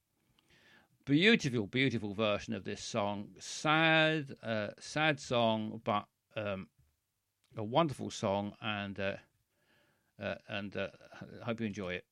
Beautiful, 1.07 1.67
beautiful 1.67 2.13
version 2.13 2.53
of 2.53 2.65
this 2.65 2.83
song. 2.83 3.29
Sad, 3.39 4.35
uh, 4.43 4.71
sad 4.77 5.21
song, 5.21 5.79
but 5.85 6.05
um, 6.35 6.67
a 7.55 7.63
wonderful 7.63 8.11
song, 8.11 8.51
and 8.61 8.99
uh, 8.99 9.13
uh, 10.21 10.35
and 10.49 10.75
uh, 10.75 10.89
I 11.41 11.45
hope 11.45 11.61
you 11.61 11.65
enjoy 11.65 11.93
it. 11.93 12.03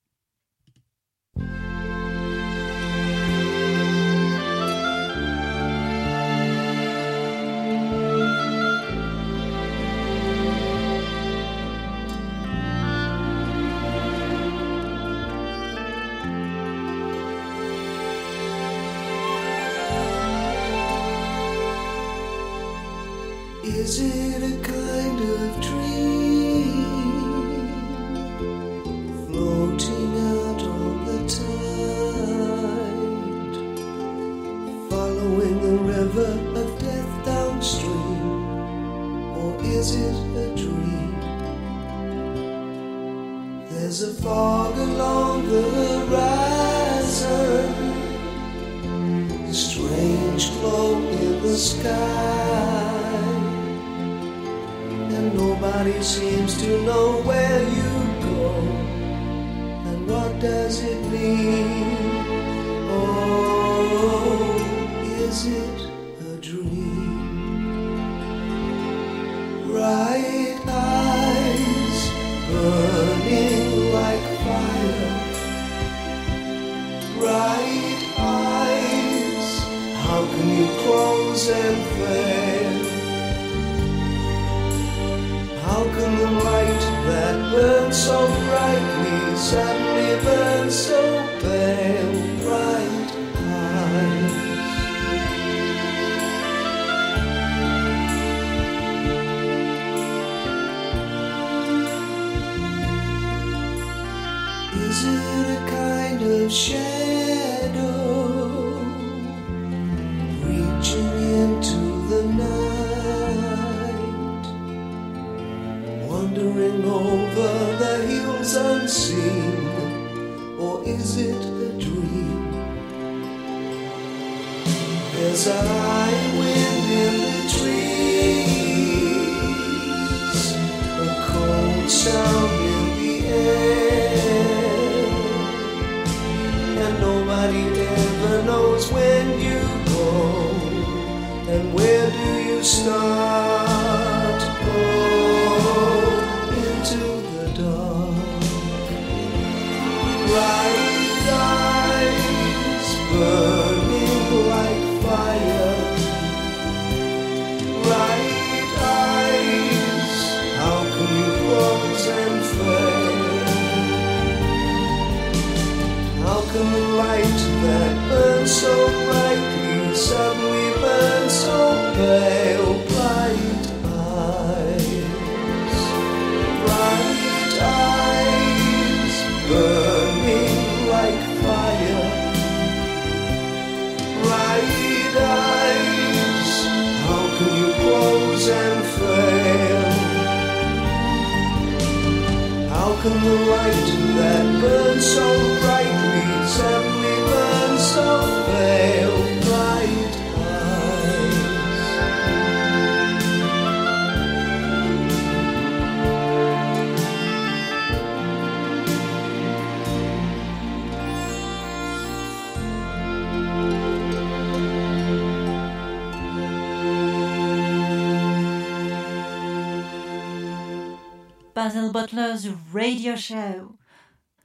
Butler's 221.96 222.50
radio 222.74 223.16
show. 223.16 223.78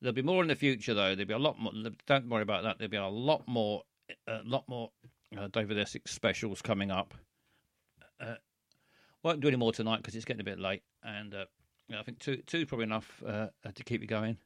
There'll 0.00 0.14
be 0.14 0.22
more 0.22 0.42
in 0.42 0.48
the 0.48 0.54
future, 0.54 0.94
though. 0.94 1.14
There'll 1.14 1.28
be 1.28 1.34
a 1.34 1.38
lot 1.38 1.58
more. 1.58 1.72
Don't 2.06 2.28
worry 2.28 2.42
about 2.42 2.64
that. 2.64 2.78
There'll 2.78 2.90
be 2.90 2.96
a 2.96 3.06
lot 3.06 3.46
more, 3.46 3.82
a 4.26 4.40
lot 4.44 4.68
more 4.68 4.90
uh, 5.36 5.48
David 5.48 5.78
Essex 5.78 6.12
specials 6.12 6.62
coming 6.62 6.90
up. 6.90 7.14
Uh, 8.20 8.34
won't 9.22 9.40
do 9.40 9.48
any 9.48 9.56
more 9.56 9.72
tonight 9.72 9.98
because 9.98 10.14
it's 10.14 10.24
getting 10.24 10.40
a 10.40 10.44
bit 10.44 10.58
late, 10.58 10.82
and 11.02 11.34
uh, 11.34 11.44
I 11.96 12.02
think 12.02 12.18
two 12.18 12.36
two 12.46 12.66
probably 12.66 12.84
enough 12.84 13.22
uh, 13.26 13.48
to 13.74 13.84
keep 13.84 14.02
you 14.02 14.06
going. 14.06 14.36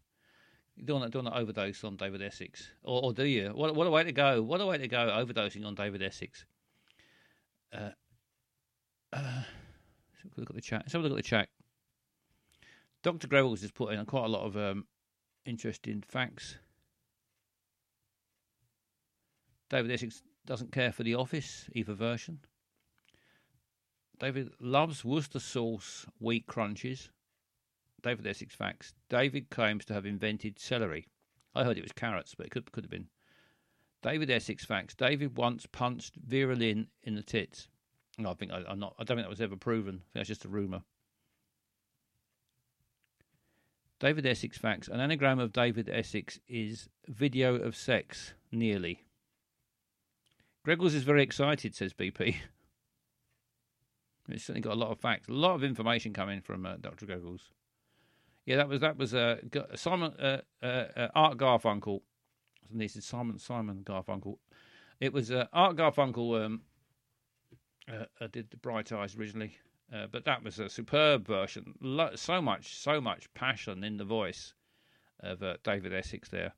You 0.77 0.85
don't 0.85 1.01
want, 1.01 1.13
don't 1.13 1.25
want 1.25 1.35
to 1.35 1.41
overdose 1.41 1.83
on 1.83 1.97
David 1.97 2.23
Essex, 2.23 2.71
or, 2.85 3.03
or 3.03 3.13
do 3.13 3.25
you? 3.25 3.49
What 3.49 3.75
what 3.75 3.87
a 3.87 3.91
way 3.91 4.05
to 4.05 4.13
go! 4.13 4.43
What 4.43 4.61
a 4.61 4.67
way 4.67 4.79
to 4.79 4.89
go! 4.89 5.09
Overdosing 5.09 5.65
on 5.67 5.75
David 5.75 6.03
Essex. 6.03 6.45
Uh, 7.73 7.91
uh, 9.13 9.43
look 10.37 10.51
at 10.51 10.57
the 10.57 10.63
chat. 10.63 10.83
Let's 10.83 10.93
have 10.93 11.01
a 11.01 11.05
look 11.05 11.13
at 11.13 11.17
the 11.17 11.29
chat. 11.29 11.49
Dr. 13.03 13.29
Grevels 13.29 13.63
has 13.63 13.71
put 13.71 13.93
in 13.93 14.05
quite 14.07 14.25
a 14.25 14.29
lot 14.29 14.45
of 14.45 14.57
um, 14.57 14.87
interesting 15.49 16.03
facts. 16.07 16.59
David 19.71 19.91
Essex 19.91 20.23
doesn't 20.47 20.73
care 20.73 20.93
for 20.93 21.03
The 21.03 21.15
Office, 21.15 21.69
either 21.75 21.95
version. 21.95 22.41
David 24.19 24.51
loves 24.61 25.05
Worcester 25.05 25.41
sauce 25.41 26.07
wheat 26.19 26.47
crunches. 26.47 27.11
David 28.03 28.27
Essex 28.27 28.55
facts. 28.55 28.95
David 29.09 29.51
claims 29.51 29.85
to 29.87 29.95
have 29.95 30.07
invented 30.07 30.59
celery. 30.59 31.07
I 31.55 31.65
heard 31.65 31.79
it 31.79 31.83
was 31.83 31.93
carrots, 31.93 32.35
but 32.35 32.47
it 32.47 32.51
could 32.51 32.71
could 32.73 32.85
have 32.85 32.91
been. 32.91 33.09
David 34.03 34.31
Essex 34.31 34.65
facts. 34.65 34.95
David 34.95 35.37
once 35.37 35.67
punched 35.67 36.17
Vera 36.17 36.55
Lynn 36.55 36.89
in 37.03 37.15
the 37.15 37.23
tits. 37.23 37.69
No, 38.17 38.31
I 38.31 38.35
think 38.35 38.53
I, 38.53 38.63
am 38.69 38.79
not. 38.79 38.95
I 38.99 39.05
don't 39.05 39.17
think 39.17 39.27
that 39.27 39.31
was 39.31 39.41
ever 39.41 39.57
proven. 39.57 39.95
I 39.95 39.99
think 39.99 40.15
that's 40.15 40.29
just 40.29 40.45
a 40.45 40.49
rumor. 40.49 40.83
David 44.01 44.27
Essex 44.27 44.59
facts. 44.59 44.89
An 44.89 45.01
anagram 45.01 45.39
of 45.39 45.53
David 45.53 45.89
Essex 45.89 46.39
is 46.49 46.89
video 47.09 47.57
of 47.57 47.77
sex. 47.77 48.35
Nearly. 48.51 49.05
Greggles 50.67 50.95
is 50.95 51.03
very 51.03 51.23
excited, 51.23 51.75
says 51.75 51.93
BP. 51.93 52.37
It's 54.31 54.45
certainly 54.45 54.61
got 54.61 54.75
a 54.75 54.79
lot 54.79 54.91
of 54.91 55.01
facts, 55.01 55.29
a 55.29 55.33
lot 55.33 55.55
of 55.55 55.65
information 55.65 56.13
coming 56.13 56.43
from 56.43 56.67
uh, 56.67 56.77
Dr. 56.79 57.07
Greggles. 57.07 57.41
Yeah, 58.45 58.57
that 58.57 58.69
was 58.69 58.81
that 58.81 58.99
was 58.99 59.15
uh, 59.15 59.37
Simon 59.75 60.13
uh, 60.19 60.39
uh, 60.63 60.67
uh, 60.67 61.09
Art 61.15 61.39
Garfunkel. 61.39 62.03
This 62.71 62.97
is 62.97 63.07
Simon 63.07 63.39
Simon 63.39 63.83
Garfunkel. 63.85 64.37
It 65.01 65.13
was 65.15 65.31
uh, 65.31 65.47
Art 65.53 65.77
Garfunkel 65.77 66.45
um, 66.45 66.61
did 68.31 68.51
the 68.51 68.59
Bright 68.59 68.93
Eyes 68.93 69.17
originally, 69.17 69.57
Uh, 69.93 70.07
but 70.11 70.25
that 70.25 70.45
was 70.45 70.59
a 70.59 70.69
superb 70.69 71.27
version. 71.27 71.75
Lo- 71.81 72.15
so 72.15 72.43
much, 72.43 72.77
so 72.77 73.01
much 73.01 73.33
passion 73.35 73.83
in 73.83 73.97
the 73.97 74.05
voice 74.05 74.53
of 75.21 75.43
uh, 75.43 75.57
David 75.65 75.95
Essex 75.95 76.29
there. 76.29 76.53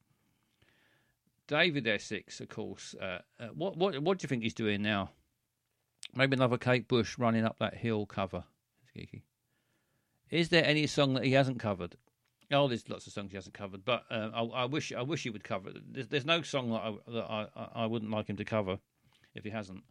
David 1.46 1.86
Essex, 1.86 2.40
of 2.40 2.48
course. 2.48 2.94
Uh, 3.00 3.18
what 3.54 3.76
what 3.76 3.98
what 4.02 4.18
do 4.18 4.24
you 4.24 4.28
think 4.28 4.42
he's 4.42 4.54
doing 4.54 4.82
now? 4.82 5.10
Maybe 6.14 6.36
another 6.36 6.58
Kate 6.58 6.88
Bush 6.88 7.18
running 7.18 7.44
up 7.44 7.58
that 7.58 7.76
hill 7.76 8.06
cover. 8.06 8.44
It's 8.82 8.92
geeky. 8.92 9.22
Is 10.30 10.48
there 10.48 10.64
any 10.64 10.86
song 10.86 11.14
that 11.14 11.24
he 11.24 11.32
hasn't 11.32 11.58
covered? 11.58 11.96
Oh, 12.52 12.66
there's 12.66 12.88
lots 12.88 13.06
of 13.06 13.12
songs 13.12 13.30
he 13.30 13.36
hasn't 13.36 13.54
covered, 13.54 13.84
but 13.84 14.04
uh, 14.10 14.30
I, 14.34 14.42
I, 14.42 14.64
wish 14.64 14.92
I 14.92 15.02
wish 15.02 15.22
he 15.22 15.30
would 15.30 15.44
cover. 15.44 15.70
There's, 15.88 16.08
there's 16.08 16.24
no 16.24 16.42
song 16.42 16.70
that, 16.70 16.80
I, 16.80 16.94
that 17.12 17.30
I, 17.30 17.68
I 17.82 17.86
wouldn't 17.86 18.10
like 18.10 18.28
him 18.28 18.36
to 18.36 18.44
cover 18.44 18.78
if 19.34 19.44
he 19.44 19.50
hasn't. 19.50 19.82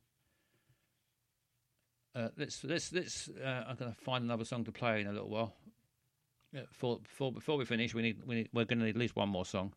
Uh, 2.15 2.29
let's 2.37 2.63
let's 2.63 2.91
let's. 2.91 3.29
Uh, 3.29 3.65
I'm 3.67 3.75
going 3.75 3.91
to 3.91 3.97
find 4.01 4.23
another 4.23 4.45
song 4.45 4.63
to 4.65 4.71
play 4.71 5.01
in 5.01 5.07
a 5.07 5.11
little 5.11 5.29
while. 5.29 5.53
Before 6.51 6.99
before 6.99 7.31
before 7.31 7.57
we 7.57 7.65
finish, 7.65 7.93
we 7.93 8.01
need 8.01 8.21
we 8.25 8.35
need, 8.35 8.49
we're 8.53 8.65
going 8.65 8.79
to 8.79 8.85
need 8.85 8.95
at 8.95 8.99
least 8.99 9.15
one 9.15 9.29
more 9.29 9.45
song. 9.45 9.73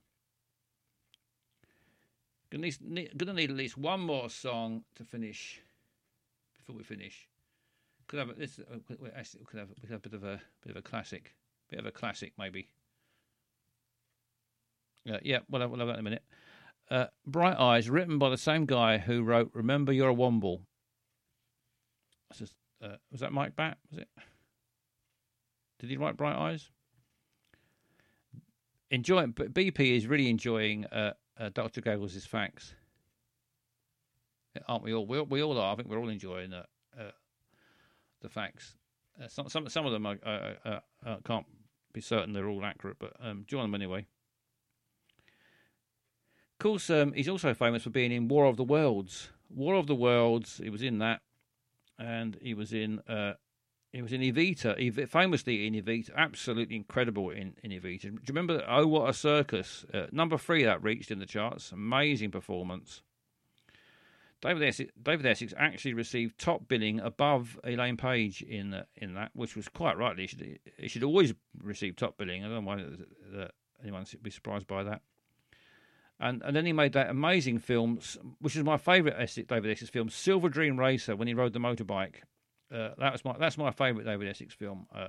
Going 2.50 2.70
to 2.70 2.78
need, 2.82 3.16
going 3.16 3.28
to 3.28 3.34
need 3.34 3.50
at 3.50 3.56
least 3.56 3.76
one 3.76 4.00
more 4.00 4.30
song 4.30 4.84
to 4.96 5.04
finish. 5.04 5.60
Before 6.56 6.76
we 6.76 6.84
finish 6.84 7.28
could 8.12 8.18
have 8.18 8.38
this. 8.38 8.58
Uh, 8.58 8.76
actually, 9.16 9.40
we 9.40 9.46
could 9.46 9.60
have 9.60 9.68
we 9.70 9.80
could 9.80 9.90
have 9.90 10.04
a 10.04 10.08
bit 10.08 10.14
of 10.14 10.24
a 10.24 10.40
bit 10.62 10.70
of 10.70 10.76
a 10.76 10.82
classic, 10.82 11.34
bit 11.70 11.80
of 11.80 11.86
a 11.86 11.90
classic 11.90 12.34
maybe. 12.38 12.68
Uh, 15.10 15.18
yeah, 15.22 15.38
well, 15.48 15.66
we'll 15.68 15.78
have 15.78 15.88
that 15.88 15.94
in 15.94 16.00
a 16.00 16.02
minute. 16.02 16.22
Uh, 16.90 17.06
Bright 17.26 17.58
Eyes, 17.58 17.88
written 17.88 18.18
by 18.18 18.28
the 18.28 18.36
same 18.36 18.66
guy 18.66 18.98
who 18.98 19.22
wrote 19.22 19.50
"Remember 19.54 19.92
You're 19.92 20.10
a 20.10 20.14
Womble." 20.14 20.60
Just, 22.38 22.54
uh, 22.82 22.96
was 23.10 23.20
that 23.20 23.32
Mike 23.32 23.56
Batt? 23.56 23.78
Was 23.90 24.00
it? 24.00 24.08
Did 25.78 25.90
he 25.90 25.96
write 25.96 26.16
Bright 26.16 26.36
Eyes? 26.36 26.70
Enjoying, 28.90 29.30
but 29.30 29.54
BP 29.54 29.96
is 29.96 30.06
really 30.06 30.28
enjoying 30.28 30.84
uh, 30.86 31.14
uh, 31.38 31.50
Dr. 31.52 31.80
Gaggles' 31.80 32.26
facts. 32.26 32.74
Aren't 34.68 34.84
we 34.84 34.92
all? 34.92 35.06
We, 35.06 35.20
we 35.22 35.42
all 35.42 35.58
are. 35.58 35.72
I 35.72 35.76
think 35.76 35.88
we're 35.88 35.98
all 35.98 36.10
enjoying 36.10 36.52
uh, 36.52 36.64
the 38.20 38.28
facts. 38.28 38.76
Uh, 39.22 39.28
some 39.28 39.48
some 39.48 39.68
some 39.68 39.86
of 39.86 39.92
them 39.92 40.06
I, 40.06 40.16
can't 41.24 41.46
be 41.92 42.00
certain 42.00 42.32
they're 42.32 42.48
all 42.48 42.64
accurate, 42.64 42.96
but 42.98 43.12
um, 43.20 43.44
join 43.46 43.62
them 43.62 43.74
anyway. 43.74 44.06
Of 46.52 46.58
course, 46.58 46.90
um, 46.90 47.12
he's 47.12 47.28
also 47.28 47.54
famous 47.54 47.83
for 47.83 47.90
being 47.90 48.12
in 48.12 48.28
War 48.28 48.46
of 48.46 48.56
the 48.56 48.64
Worlds. 48.64 49.30
War 49.50 49.74
of 49.74 49.87
the 49.87 49.94
Worlds. 49.94 50.60
He 50.62 50.70
was 50.70 50.83
in 50.83 50.98
that, 50.98 51.20
and 51.98 52.36
he 52.40 52.54
was 52.54 52.72
in 52.72 53.00
uh, 53.00 53.34
he 53.92 54.00
was 54.00 54.12
in 54.12 54.22
Evita, 54.22 54.74
Ev- 54.78 55.10
famously 55.10 55.66
in 55.66 55.74
Evita, 55.74 56.10
absolutely 56.16 56.76
incredible 56.76 57.30
in, 57.30 57.54
in 57.62 57.70
Evita. 57.70 58.02
Do 58.02 58.08
you 58.08 58.20
remember 58.28 58.64
Oh 58.66 58.86
What 58.86 59.10
a 59.10 59.12
Circus? 59.12 59.84
Uh, 59.92 60.06
number 60.12 60.38
three 60.38 60.64
that 60.64 60.82
reached 60.82 61.10
in 61.10 61.18
the 61.18 61.26
charts. 61.26 61.72
Amazing 61.72 62.30
performance. 62.30 63.02
David 64.40 64.62
Essex, 64.64 64.90
David 65.00 65.26
Essex 65.26 65.54
actually 65.56 65.94
received 65.94 66.36
top 66.38 66.66
billing 66.66 66.98
above 66.98 67.60
Elaine 67.64 67.96
Paige 67.96 68.42
in 68.42 68.74
uh, 68.74 68.84
in 68.96 69.14
that, 69.14 69.30
which 69.34 69.54
was 69.54 69.68
quite 69.68 69.96
rightly. 69.96 70.22
He 70.22 70.26
should, 70.26 70.58
he 70.78 70.88
should 70.88 71.04
always 71.04 71.34
receive 71.62 71.94
top 71.94 72.16
billing. 72.18 72.44
I 72.44 72.48
don't 72.48 72.64
know 72.64 72.68
why 72.68 73.48
anyone 73.82 74.04
should 74.04 74.22
be 74.22 74.30
surprised 74.30 74.66
by 74.66 74.82
that. 74.84 75.02
And 76.23 76.40
and 76.42 76.54
then 76.54 76.64
he 76.64 76.73
made 76.73 76.92
that 76.92 77.10
amazing 77.10 77.58
film, 77.58 77.98
which 78.38 78.54
is 78.54 78.62
my 78.62 78.77
favourite 78.77 79.18
David 79.48 79.73
Essex 79.73 79.90
film, 79.90 80.08
Silver 80.08 80.48
Dream 80.48 80.79
Racer, 80.79 81.16
when 81.16 81.27
he 81.27 81.35
rode 81.35 81.52
the 81.52 81.58
motorbike. 81.58 82.23
Uh, 82.73 82.90
that 82.96 83.12
was 83.12 83.25
my 83.25 83.37
that's 83.38 83.58
my 83.58 83.73
favourite 83.73 84.06
David 84.06 84.29
Essex 84.29 84.54
film. 84.54 84.87
Uh, 84.94 85.08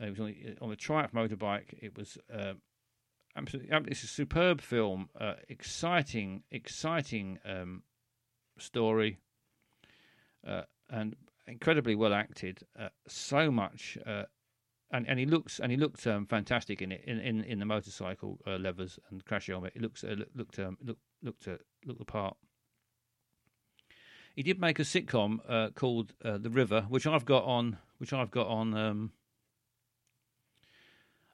it 0.00 0.10
was 0.10 0.18
on 0.18 0.26
the, 0.26 0.56
on 0.60 0.68
the 0.68 0.76
Triumph 0.76 1.12
motorbike. 1.12 1.74
It 1.80 1.96
was 1.96 2.18
uh, 2.34 2.54
absolutely, 3.36 3.70
it's 3.86 4.02
a 4.02 4.08
superb 4.08 4.60
film, 4.60 5.08
uh, 5.18 5.34
exciting, 5.48 6.42
exciting 6.50 7.38
um, 7.44 7.84
story, 8.58 9.18
uh, 10.44 10.62
and 10.90 11.14
incredibly 11.46 11.94
well 11.94 12.12
acted. 12.12 12.66
Uh, 12.76 12.88
so 13.06 13.52
much, 13.52 13.96
uh, 14.04 14.24
and 14.92 15.08
and 15.08 15.18
he 15.18 15.26
looks 15.26 15.58
and 15.58 15.70
he 15.70 15.76
looked 15.76 16.06
um, 16.06 16.26
fantastic 16.26 16.82
in 16.82 16.92
it 16.92 17.02
in 17.06 17.18
in, 17.18 17.44
in 17.44 17.58
the 17.58 17.64
motorcycle 17.64 18.38
uh, 18.46 18.56
levers 18.56 18.98
and 19.10 19.24
crash 19.24 19.48
helmet. 19.48 19.72
It 19.74 19.82
looks 19.82 20.04
uh, 20.04 20.16
looked 20.34 20.58
um, 20.58 20.78
looked 20.82 21.00
looked 21.22 21.48
looked 21.84 21.98
the 21.98 22.04
part. 22.04 22.36
He 24.34 24.42
did 24.42 24.60
make 24.60 24.78
a 24.78 24.82
sitcom 24.82 25.74
called 25.74 26.14
The 26.22 26.48
River, 26.48 26.86
which 26.88 27.06
I've 27.06 27.26
got 27.26 27.44
on, 27.44 27.76
which 27.98 28.14
I've 28.14 28.30
got 28.30 28.46
on. 28.46 28.72
Um, 28.74 29.12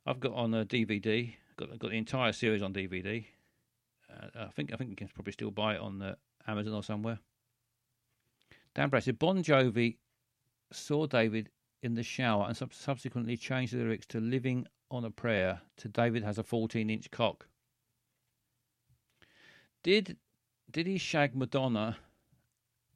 I've 0.04 0.18
got 0.18 0.32
on 0.32 0.52
a 0.52 0.64
DVD 0.64 1.34
got 1.58 1.78
got 1.78 1.90
the 1.90 1.96
entire 1.96 2.32
series 2.32 2.62
on 2.62 2.72
DVD. 2.72 3.26
Uh, 4.10 4.44
I 4.46 4.50
think 4.50 4.72
I 4.72 4.76
think 4.76 4.90
you 4.90 4.96
can 4.96 5.08
probably 5.08 5.32
still 5.32 5.50
buy 5.50 5.74
it 5.74 5.80
on 5.80 6.00
uh, 6.00 6.14
Amazon 6.46 6.72
or 6.72 6.82
somewhere. 6.82 7.18
Dan 8.74 8.88
Brett 8.88 9.04
said 9.04 9.18
Bon 9.18 9.42
Jovi 9.42 9.96
saw 10.72 11.06
David 11.06 11.50
in 11.82 11.94
the 11.94 12.02
shower 12.02 12.46
and 12.46 12.56
sub- 12.56 12.74
subsequently 12.74 13.36
changed 13.36 13.72
the 13.72 13.78
lyrics 13.78 14.06
to 14.08 14.20
"Living 14.20 14.66
on 14.90 15.04
a 15.04 15.10
Prayer" 15.10 15.62
to 15.78 15.88
"David 15.88 16.22
has 16.24 16.38
a 16.38 16.42
14-inch 16.42 17.10
cock." 17.10 17.46
Did 19.82 20.16
did 20.70 20.86
he 20.86 20.98
shag 20.98 21.34
Madonna 21.34 21.96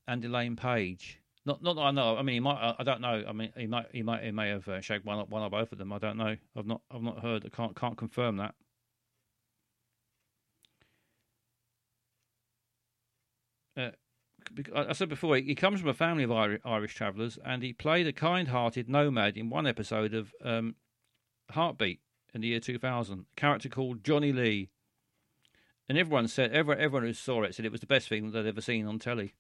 and 0.07 0.25
Elaine 0.25 0.57
Paige? 0.57 1.21
Not, 1.45 1.63
not 1.63 1.75
that 1.75 1.83
I 1.83 1.91
know. 1.91 2.17
I 2.17 2.23
mean, 2.23 2.35
he 2.35 2.41
might. 2.41 2.77
I 2.79 2.85
don't 2.85 3.01
know. 3.01 3.25
I 3.27 3.33
mean, 3.33 3.53
he 3.57 3.67
might. 3.67 3.87
He 3.93 4.03
might. 4.03 4.23
He 4.23 4.31
may 4.31 4.49
have 4.51 4.69
uh, 4.69 4.81
shagged 4.81 5.05
one, 5.05 5.19
one 5.29 5.43
or 5.43 5.51
both 5.51 5.73
of 5.73 5.79
them. 5.79 5.93
I 5.93 5.99
don't 5.99 6.17
know. 6.17 6.37
I've 6.57 6.67
not. 6.67 6.83
I've 6.91 7.03
not 7.03 7.21
heard. 7.21 7.45
I 7.45 7.49
can't. 7.49 7.75
Can't 7.75 7.97
confirm 7.99 8.37
that. 8.37 8.55
Uh, 13.77 13.91
I 14.75 14.93
said 14.93 15.09
before, 15.09 15.37
he 15.37 15.55
comes 15.55 15.81
from 15.81 15.89
a 15.89 15.95
family 15.95 16.25
of 16.25 16.33
Irish 16.65 16.95
travellers, 16.95 17.39
and 17.45 17.63
he 17.63 17.73
played 17.73 18.07
a 18.07 18.13
kind-hearted 18.13 18.89
nomad 18.89 19.37
in 19.37 19.51
one 19.51 19.67
episode 19.67 20.15
of 20.15 20.33
um, 20.45 20.77
Heartbeat 21.51 22.01
in 22.35 22.41
the 22.41 22.49
year 22.49 22.61
2000. 22.61 23.21
A 23.21 23.41
character 23.41 23.69
called 23.69 24.05
Johnny 24.05 24.33
Lee, 24.33 24.69
and 25.89 25.99
everyone 25.99 26.29
said, 26.29 26.53
everyone, 26.53 26.83
everyone 26.83 27.07
who 27.07 27.13
saw 27.13 27.43
it 27.43 27.55
said 27.55 27.65
it 27.65 27.73
was 27.73 27.81
the 27.81 27.87
best 27.87 28.09
thing 28.09 28.31
they'd 28.31 28.47
ever 28.47 28.61
seen 28.61 28.87
on 28.87 28.99
telly 28.99 29.35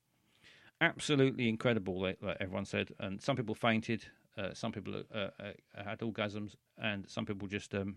absolutely 0.83 1.49
incredible, 1.49 2.03
like, 2.03 2.19
everyone 2.41 2.65
said. 2.65 2.91
And 2.99 3.23
some 3.23 3.37
people 3.37 3.55
fainted, 3.55 4.05
uh, 4.37 4.53
some 4.53 4.73
people 4.73 5.03
uh, 5.15 5.19
uh, 5.19 5.53
had 5.75 6.01
orgasms, 6.01 6.57
and 6.77 7.09
some 7.09 7.25
people 7.25 7.49
just 7.49 7.75
um, 7.75 7.97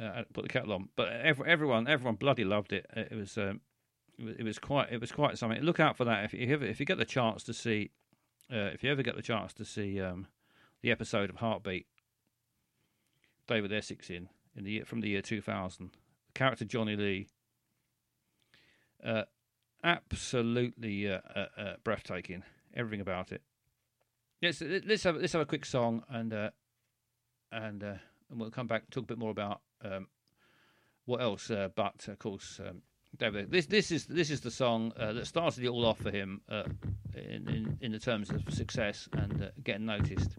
uh, 0.00 0.22
put 0.32 0.42
the 0.42 0.48
kettle 0.48 0.72
on. 0.72 0.88
But 0.96 1.08
every, 1.08 1.50
everyone, 1.50 1.88
everyone 1.88 2.14
bloody 2.14 2.44
loved 2.44 2.72
it. 2.72 2.86
It 2.94 3.14
was, 3.14 3.36
um, 3.36 3.60
it 4.18 4.44
was, 4.44 4.58
quite, 4.58 4.92
it 4.92 5.00
was 5.00 5.12
quite 5.12 5.38
something. 5.38 5.60
Look 5.62 5.80
out 5.80 5.96
for 5.96 6.04
that 6.04 6.24
if 6.24 6.34
you 6.34 6.52
ever, 6.52 6.64
if 6.64 6.80
you 6.80 6.86
get 6.86 6.98
the 6.98 7.04
chance 7.04 7.42
to 7.44 7.54
see, 7.54 7.90
uh, 8.52 8.70
if 8.72 8.82
you 8.82 8.90
ever 8.90 9.02
get 9.02 9.16
the 9.16 9.22
chance 9.22 9.52
to 9.54 9.64
see 9.64 10.00
um, 10.00 10.26
the 10.82 10.90
episode 10.90 11.30
of 11.30 11.36
Heartbeat, 11.36 11.86
David 13.46 13.72
Essex 13.72 14.10
in 14.10 14.28
in 14.56 14.64
the 14.64 14.80
from 14.82 15.00
the 15.00 15.08
year 15.08 15.22
2000, 15.22 15.90
the 15.90 16.32
character 16.34 16.64
Johnny 16.64 16.96
Lee, 16.96 17.28
uh, 19.04 19.22
absolutely 19.84 21.10
uh, 21.10 21.20
uh, 21.34 21.46
uh, 21.56 21.72
breathtaking. 21.84 22.42
Everything 22.74 23.00
about 23.00 23.32
it. 23.32 23.42
Let's 24.42 24.60
let's 24.60 25.04
have 25.04 25.16
let's 25.16 25.32
have 25.32 25.42
a 25.42 25.46
quick 25.46 25.64
song 25.64 26.02
and 26.10 26.32
uh, 26.32 26.50
and 27.50 27.82
and 27.82 28.00
we'll 28.30 28.50
come 28.50 28.66
back 28.66 28.82
and 28.82 28.90
talk 28.90 29.04
a 29.04 29.06
bit 29.06 29.18
more 29.18 29.30
about 29.30 29.62
um, 29.82 30.08
what 31.06 31.22
else. 31.22 31.48
But 31.48 32.08
of 32.08 32.18
course, 32.18 32.60
um, 32.60 32.82
David, 33.18 33.50
this 33.50 33.66
this 33.66 33.90
is 33.90 34.06
this 34.06 34.30
is 34.30 34.40
the 34.40 34.50
song 34.50 34.92
uh, 34.98 35.12
that 35.12 35.26
started 35.26 35.64
it 35.64 35.68
all 35.68 35.86
off 35.86 35.98
for 35.98 36.10
him 36.10 36.40
uh, 36.50 36.64
in, 37.14 37.48
in 37.48 37.78
in 37.80 37.92
the 37.92 37.98
terms 37.98 38.30
of 38.30 38.42
success 38.52 39.08
and 39.12 39.42
uh, 39.42 39.48
getting 39.64 39.86
noticed. 39.86 40.36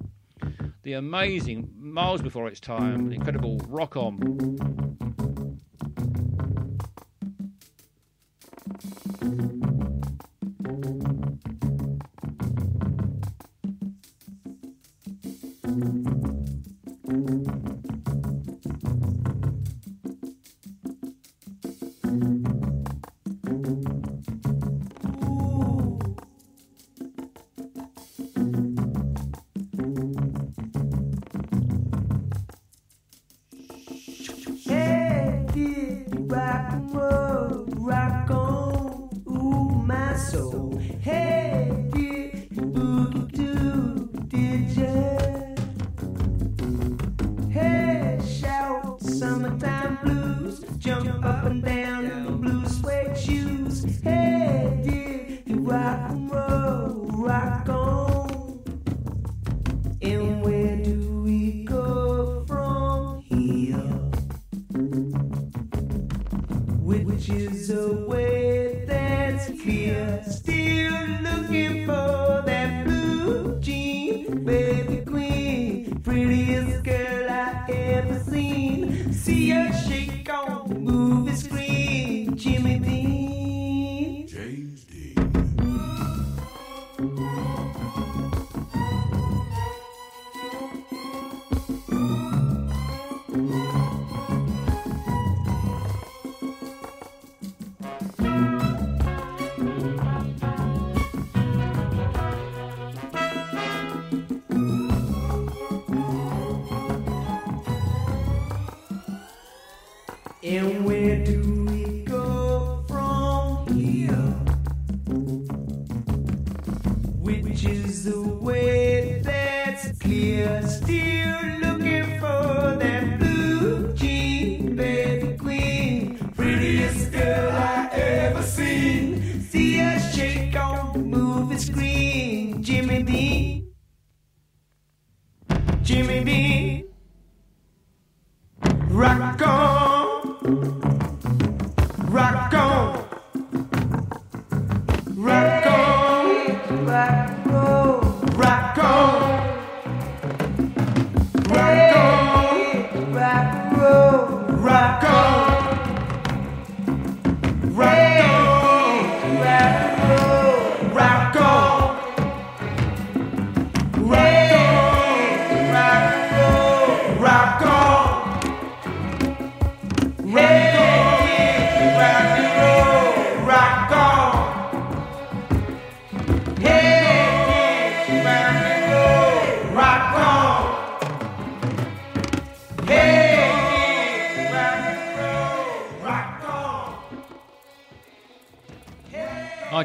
The 0.83 0.93
amazing, 0.93 1.69
miles 1.77 2.21
before 2.21 2.47
its 2.47 2.59
time, 2.59 3.11
incredible 3.11 3.57
Rock 3.67 3.97
On. 3.97 5.06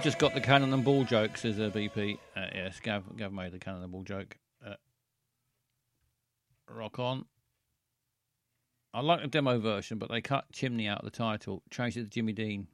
I 0.03 0.05
just 0.05 0.19
got 0.19 0.35
the 0.35 0.41
cannon 0.41 0.75
and 0.75 0.85
ball 0.85 1.05
joke, 1.05 1.37
says 1.37 1.61
uh, 1.61 1.71
BP. 1.73 2.19
Uh, 2.35 2.47
yes, 2.53 2.81
Gav, 2.81 3.05
Gav 3.17 3.33
made 3.33 3.53
the 3.53 3.61
cannon 3.61 3.85
and 3.85 3.93
ball 3.93 4.03
joke. 4.03 4.37
Uh, 4.67 4.75
rock 6.69 6.99
on. 6.99 7.25
I 8.93 9.01
like 9.01 9.23
the 9.23 9.29
demo 9.29 9.61
version, 9.61 9.99
but 9.99 10.11
they 10.11 10.21
cut 10.21 10.47
Chimney 10.51 10.89
out 10.89 10.99
of 10.99 11.05
the 11.05 11.17
title, 11.17 11.63
changed 11.71 11.99
it 11.99 12.03
to 12.03 12.09
Jimmy 12.09 12.33
Dean. 12.33 12.67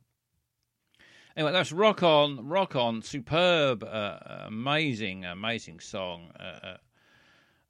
Anyway, 1.37 1.53
that's 1.53 1.71
Rock 1.71 2.03
On, 2.03 2.49
Rock 2.49 2.75
On, 2.75 3.03
superb, 3.03 3.85
uh, 3.85 4.21
amazing, 4.47 5.27
amazing 5.27 5.81
song. 5.81 6.31
Uh, 6.41 6.77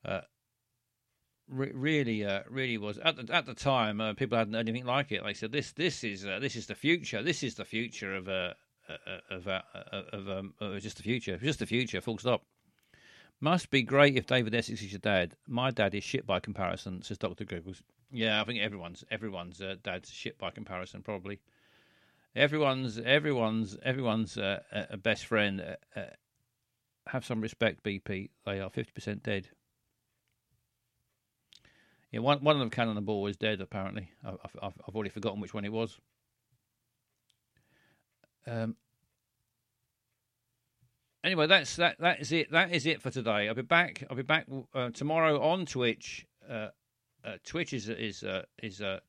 uh, 0.04 0.08
uh, 0.08 0.20
re- 1.48 1.72
really, 1.74 2.24
uh, 2.24 2.42
really 2.48 2.78
was 2.78 2.98
at 2.98 3.16
the 3.16 3.34
at 3.34 3.44
the 3.44 3.54
time. 3.54 4.00
Uh, 4.00 4.14
people 4.14 4.38
hadn't 4.38 4.54
heard 4.54 4.68
anything 4.68 4.86
like 4.86 5.10
it. 5.10 5.24
They 5.24 5.34
said 5.34 5.50
this, 5.50 5.72
this 5.72 6.04
is 6.04 6.22
this 6.22 6.54
is 6.54 6.68
the 6.68 6.76
future. 6.76 7.24
This 7.24 7.42
is 7.42 7.56
the 7.56 7.64
future 7.64 8.14
of 8.14 8.28
of 9.30 9.48
uh, 9.48 9.60
of 10.12 10.28
um, 10.28 10.54
uh, 10.60 10.78
just 10.78 10.96
the 10.96 11.02
future, 11.02 11.36
just 11.38 11.58
the 11.58 11.66
future. 11.66 12.00
Full 12.00 12.18
stop. 12.18 12.42
Must 13.40 13.70
be 13.70 13.82
great 13.82 14.16
if 14.16 14.26
David 14.26 14.54
Essex 14.54 14.82
is 14.82 14.90
your 14.92 14.98
dad. 14.98 15.36
My 15.46 15.70
dad 15.70 15.94
is 15.94 16.02
shit 16.02 16.26
by 16.26 16.40
comparison, 16.40 17.02
says 17.02 17.18
Doctor 17.18 17.44
Googles. 17.44 17.82
Yeah, 18.10 18.40
I 18.40 18.44
think 18.44 18.60
everyone's 18.60 19.04
everyone's 19.10 19.60
uh, 19.60 19.76
dad's 19.82 20.10
shit 20.10 20.38
by 20.38 20.50
comparison, 20.50 21.02
probably. 21.02 21.40
Everyone's 22.34 22.98
everyone's 22.98 23.76
everyone's 23.82 24.36
uh, 24.38 24.60
uh, 24.72 24.96
best 24.96 25.26
friend. 25.26 25.60
Uh, 25.60 25.98
uh, 25.98 26.10
have 27.06 27.24
some 27.24 27.40
respect, 27.40 27.84
BP. 27.84 28.30
They 28.44 28.60
are 28.60 28.70
fifty 28.70 28.92
percent 28.92 29.22
dead. 29.22 29.48
Yeah, 32.10 32.20
one 32.20 32.42
one 32.42 32.56
of 32.56 32.60
them, 32.60 32.70
Cannon 32.70 32.96
and 32.96 33.06
Ball, 33.06 33.26
is 33.26 33.36
dead. 33.36 33.60
Apparently, 33.60 34.10
I've 34.24 34.38
I've, 34.62 34.74
I've 34.86 34.94
already 34.94 35.10
forgotten 35.10 35.40
which 35.40 35.54
one 35.54 35.64
it 35.64 35.72
was. 35.72 35.98
Um. 38.48 38.76
Anyway, 41.24 41.46
that's 41.46 41.76
that. 41.76 41.98
That 41.98 42.20
is 42.20 42.32
it. 42.32 42.50
That 42.50 42.72
is 42.72 42.86
it 42.86 43.02
for 43.02 43.10
today. 43.10 43.48
I'll 43.48 43.54
be 43.54 43.62
back. 43.62 44.04
I'll 44.08 44.16
be 44.16 44.22
back 44.22 44.46
uh, 44.74 44.90
tomorrow 44.90 45.40
on 45.42 45.66
Twitch. 45.66 46.26
Uh, 46.48 46.68
uh, 47.24 47.36
Twitch 47.44 47.72
is 47.72 47.88
is 47.88 48.22
uh, 48.22 48.42
is 48.62 48.80
uh, 48.80 49.00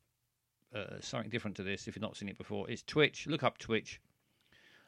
uh, 0.76 1.00
something 1.00 1.30
different 1.30 1.56
to 1.58 1.64
this 1.64 1.88
if 1.88 1.96
you've 1.96 2.02
not 2.02 2.18
seen 2.18 2.30
it 2.30 2.38
before. 2.38 2.70
It's 2.70 2.84
Twitch. 2.84 3.28
Look 3.28 3.44
up 3.44 3.58
Twitch. 3.58 4.02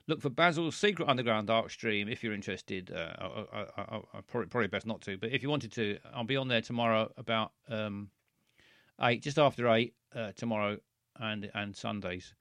Look 0.07 0.19
for 0.19 0.29
Basil's 0.29 0.75
Secret 0.75 1.07
Underground 1.07 1.47
Dark 1.47 1.69
Stream 1.69 2.09
if 2.09 2.23
you're 2.23 2.33
interested. 2.33 2.91
I, 2.93 3.45
I, 3.53 3.65
I, 3.77 4.01
I, 4.13 4.21
probably, 4.27 4.47
probably 4.47 4.67
best 4.67 4.87
not 4.87 4.99
to, 5.01 5.15
but 5.15 5.31
if 5.31 5.43
you 5.43 5.49
wanted 5.49 5.71
to, 5.73 5.99
I'll 6.13 6.23
be 6.23 6.35
on 6.35 6.47
there 6.47 6.59
tomorrow 6.59 7.11
about 7.17 7.51
um, 7.69 8.09
eight, 8.99 9.21
just 9.21 9.37
after 9.37 9.69
eight 9.69 9.93
tomorrow 10.35 10.77
and 11.17 11.49
and 11.53 11.75
Sundays. 11.75 12.33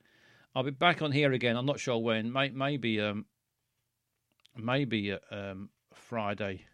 I'll 0.55 0.63
be 0.65 0.71
back 0.71 1.03
on 1.03 1.13
here 1.13 1.33
again. 1.33 1.57
I'm 1.57 1.67
not 1.67 1.79
sure 1.79 1.99
when. 1.99 2.33
Maybe 2.33 3.01
um, 3.01 3.27
maybe 4.57 5.13
uh, 5.13 5.19
um, 5.31 5.71
Friday 5.95 6.65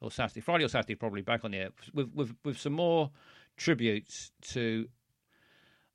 or 0.00 0.10
Saturday. 0.10 0.40
Friday 0.40 0.64
or 0.64 0.68
Saturday, 0.68 0.94
probably 0.94 1.22
back 1.22 1.44
on 1.44 1.52
here 1.52 1.70
with 1.92 2.12
with 2.14 2.34
with 2.44 2.58
some 2.58 2.74
more 2.74 3.10
tributes 3.56 4.30
to 4.42 4.88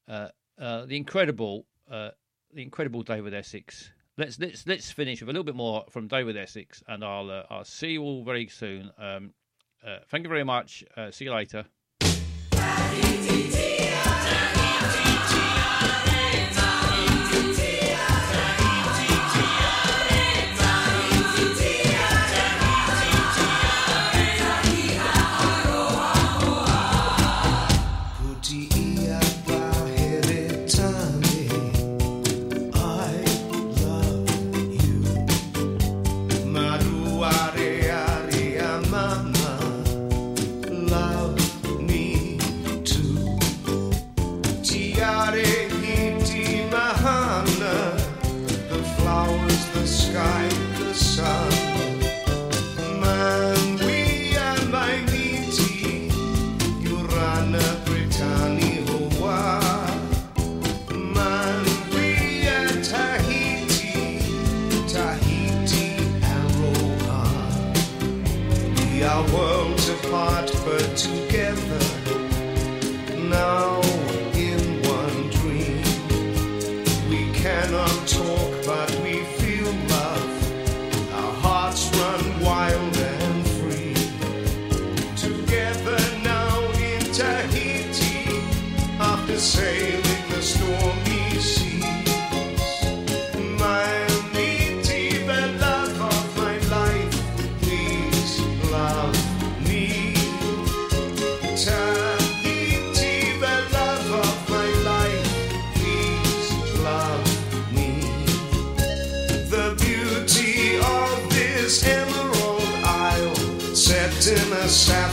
uh, 0.07 0.27
uh, 0.59 0.85
the 0.85 0.97
incredible 0.97 1.65
uh, 1.89 2.09
the 2.53 2.61
incredible 2.61 3.03
David 3.03 3.33
Essex. 3.33 3.91
Let's 4.17 4.39
let's 4.39 4.67
let's 4.67 4.91
finish 4.91 5.21
with 5.21 5.29
a 5.29 5.31
little 5.31 5.45
bit 5.45 5.55
more 5.55 5.85
from 5.89 6.07
David 6.07 6.35
Essex, 6.35 6.83
and 6.87 7.03
I'll 7.03 7.29
uh, 7.31 7.43
I'll 7.49 7.63
see 7.63 7.91
you 7.91 8.03
all 8.03 8.23
very 8.23 8.47
soon. 8.47 8.91
Um, 8.97 9.33
uh, 9.85 9.99
thank 10.09 10.23
you 10.23 10.29
very 10.29 10.43
much. 10.43 10.83
See 11.11 11.25
you 11.25 11.33
later. 11.33 11.65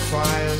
Sapphire 0.09 0.59